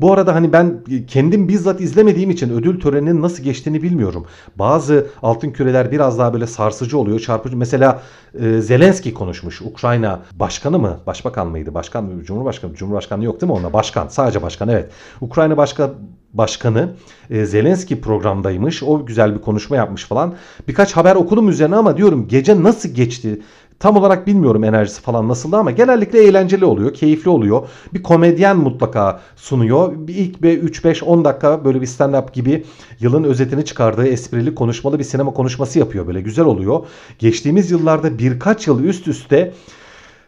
Bu 0.00 0.12
arada 0.12 0.34
hani 0.34 0.52
ben 0.52 0.84
kendim 1.08 1.48
bizzat 1.48 1.80
izlemediğim 1.80 2.30
için 2.30 2.50
ödül 2.50 2.80
töreninin 2.80 3.22
nasıl 3.22 3.42
geçtiğini 3.42 3.82
bilmiyorum. 3.82 4.26
Bazı 4.56 5.06
altın 5.22 5.50
küreler 5.50 5.92
biraz 5.92 6.18
daha 6.18 6.32
böyle 6.32 6.46
sarsıcı 6.46 6.98
oluyor, 6.98 7.20
çarpıcı. 7.20 7.56
Mesela 7.56 8.02
e, 8.40 8.60
Zelenski 8.60 9.14
konuşmuş. 9.14 9.62
Ukrayna 9.62 10.20
başkanı 10.32 10.78
mı? 10.78 11.00
Başbakan 11.06 11.46
mıydı? 11.46 11.74
Başkan 11.74 12.04
mı? 12.04 12.24
Cumhurbaşkanı. 12.24 12.74
Cumhurbaşkanı 12.74 13.24
yok 13.24 13.40
değil 13.40 13.52
mi 13.52 13.58
onda? 13.58 13.72
Başkan. 13.72 14.08
Sadece 14.08 14.42
başkan 14.42 14.68
evet. 14.68 14.90
Ukrayna 15.20 15.56
başka 15.56 15.90
başkanı 16.34 16.94
e, 17.30 17.44
Zelenski 17.44 18.00
programdaymış. 18.00 18.82
O 18.82 19.06
güzel 19.06 19.34
bir 19.34 19.40
konuşma 19.40 19.76
yapmış 19.76 20.04
falan. 20.04 20.34
Birkaç 20.68 20.92
haber 20.92 21.16
okudum 21.16 21.48
üzerine 21.48 21.76
ama 21.76 21.96
diyorum 21.96 22.28
gece 22.28 22.62
nasıl 22.62 22.88
geçti? 22.88 23.40
Tam 23.78 23.96
olarak 23.96 24.26
bilmiyorum 24.26 24.64
enerjisi 24.64 25.02
falan 25.02 25.28
nasıldı 25.28 25.56
ama 25.56 25.70
genellikle 25.70 26.24
eğlenceli 26.24 26.64
oluyor, 26.64 26.94
keyifli 26.94 27.30
oluyor. 27.30 27.68
Bir 27.94 28.02
komedyen 28.02 28.56
mutlaka 28.56 29.20
sunuyor. 29.36 29.92
Bir 29.96 30.14
ilk 30.14 30.42
bir 30.42 30.62
3-5-10 30.62 31.24
dakika 31.24 31.64
böyle 31.64 31.80
bir 31.80 31.86
stand-up 31.86 32.32
gibi 32.32 32.64
yılın 33.00 33.24
özetini 33.24 33.64
çıkardığı 33.64 34.06
esprili 34.06 34.54
konuşmalı 34.54 34.98
bir 34.98 35.04
sinema 35.04 35.32
konuşması 35.32 35.78
yapıyor. 35.78 36.06
Böyle 36.06 36.20
güzel 36.20 36.44
oluyor. 36.44 36.86
Geçtiğimiz 37.18 37.70
yıllarda 37.70 38.18
birkaç 38.18 38.66
yıl 38.66 38.84
üst 38.84 39.08
üste 39.08 39.52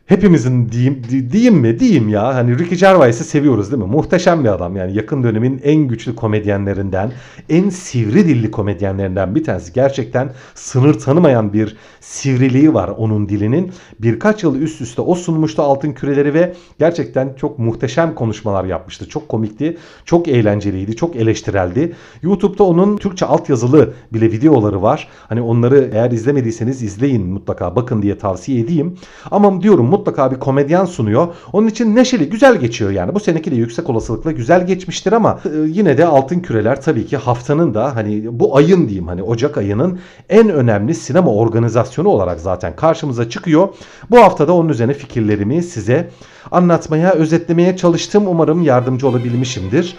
hepimizin 0.07 0.69
diyeyim, 0.69 1.03
diyeyim 1.33 1.55
mi 1.55 1.81
diyeyim 1.81 2.09
ya 2.09 2.35
hani 2.35 2.59
Ricky 2.59 2.81
Gervais'i 2.81 3.25
seviyoruz 3.25 3.73
değil 3.73 3.83
mi? 3.83 3.89
Muhteşem 3.89 4.45
bir 4.45 4.49
adam 4.49 4.77
yani 4.77 4.97
yakın 4.97 5.23
dönemin 5.23 5.61
en 5.65 5.89
güçlü 5.89 6.15
komedyenlerinden, 6.15 7.13
en 7.49 7.69
sivri 7.69 8.29
dilli 8.29 8.51
komedyenlerinden 8.51 9.35
bir 9.35 9.45
tanesi. 9.45 9.73
Gerçekten 9.73 10.33
sınır 10.55 10.95
tanımayan 10.95 11.53
bir 11.53 11.77
sivriliği 12.01 12.75
var 12.75 12.89
onun 12.89 13.29
dilinin. 13.29 13.73
Birkaç 13.99 14.43
yıl 14.43 14.61
üst 14.61 14.81
üste 14.81 15.03
o 15.03 15.15
sunmuştu 15.15 15.63
Altın 15.63 15.93
Küreleri 15.93 16.35
ve 16.35 16.55
gerçekten 16.79 17.35
çok 17.37 17.59
muhteşem 17.59 18.15
konuşmalar 18.15 18.65
yapmıştı. 18.65 19.09
Çok 19.09 19.29
komikti, 19.29 19.77
çok 20.05 20.29
eğlenceliydi, 20.29 20.97
çok 20.97 21.17
eleştireldi. 21.17 21.93
YouTube'da 22.23 22.65
onun 22.65 22.97
Türkçe 22.97 23.27
altyazılı 23.27 23.95
bile 24.13 24.33
videoları 24.33 24.83
var. 24.83 25.09
Hani 25.29 25.41
onları 25.41 25.91
eğer 25.93 26.11
izlemediyseniz 26.11 26.83
izleyin 26.83 27.27
mutlaka 27.27 27.77
bakın 27.77 28.03
diye 28.03 28.19
tavsiye 28.19 28.61
edeyim. 28.61 28.99
Ama 29.31 29.63
diyorum 29.63 29.96
mutlaka 29.97 30.31
bir 30.31 30.39
komedyen 30.39 30.85
sunuyor. 30.85 31.29
Onun 31.53 31.67
için 31.67 31.97
neşeli, 31.97 32.29
güzel 32.29 32.57
geçiyor 32.57 32.91
yani. 32.91 33.15
Bu 33.15 33.21
seneki 33.21 33.51
de 33.51 33.55
yüksek 33.55 33.91
olasılıkla 33.91 34.33
güzel 34.33 34.67
geçmiştir 34.67 35.13
ama 35.13 35.41
e, 35.45 35.49
yine 35.67 35.99
de 35.99 36.07
Altın 36.07 36.41
Küreler 36.41 36.83
tabii 36.83 37.07
ki 37.07 37.17
haftanın 37.17 37.75
da 37.75 37.97
hani 37.97 38.41
bu 38.41 38.57
ayın 38.57 38.89
diyeyim 38.89 39.07
hani 39.07 39.23
Ocak 39.23 39.59
ayının 39.59 39.99
en 40.29 40.49
önemli 40.49 40.95
sinema 40.95 41.31
organizasyonu 41.31 42.09
olarak 42.09 42.41
zaten 42.41 42.77
karşımıza 42.77 43.31
çıkıyor. 43.31 43.69
Bu 44.11 44.19
haftada 44.19 44.53
onun 44.53 44.69
üzerine 44.69 44.95
fikirlerimi 44.95 45.63
size 45.63 46.11
anlatmaya, 46.51 47.13
özetlemeye 47.13 47.77
çalıştım. 47.77 48.25
Umarım 48.27 48.63
yardımcı 48.63 49.09
olabilmişimdir. 49.09 49.97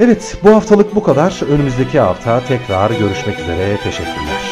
Evet 0.00 0.36
bu 0.44 0.50
haftalık 0.50 0.94
bu 0.94 1.02
kadar. 1.02 1.40
Önümüzdeki 1.50 2.00
hafta 2.00 2.40
tekrar 2.48 2.90
görüşmek 2.90 3.40
üzere. 3.40 3.76
Teşekkürler. 3.84 4.51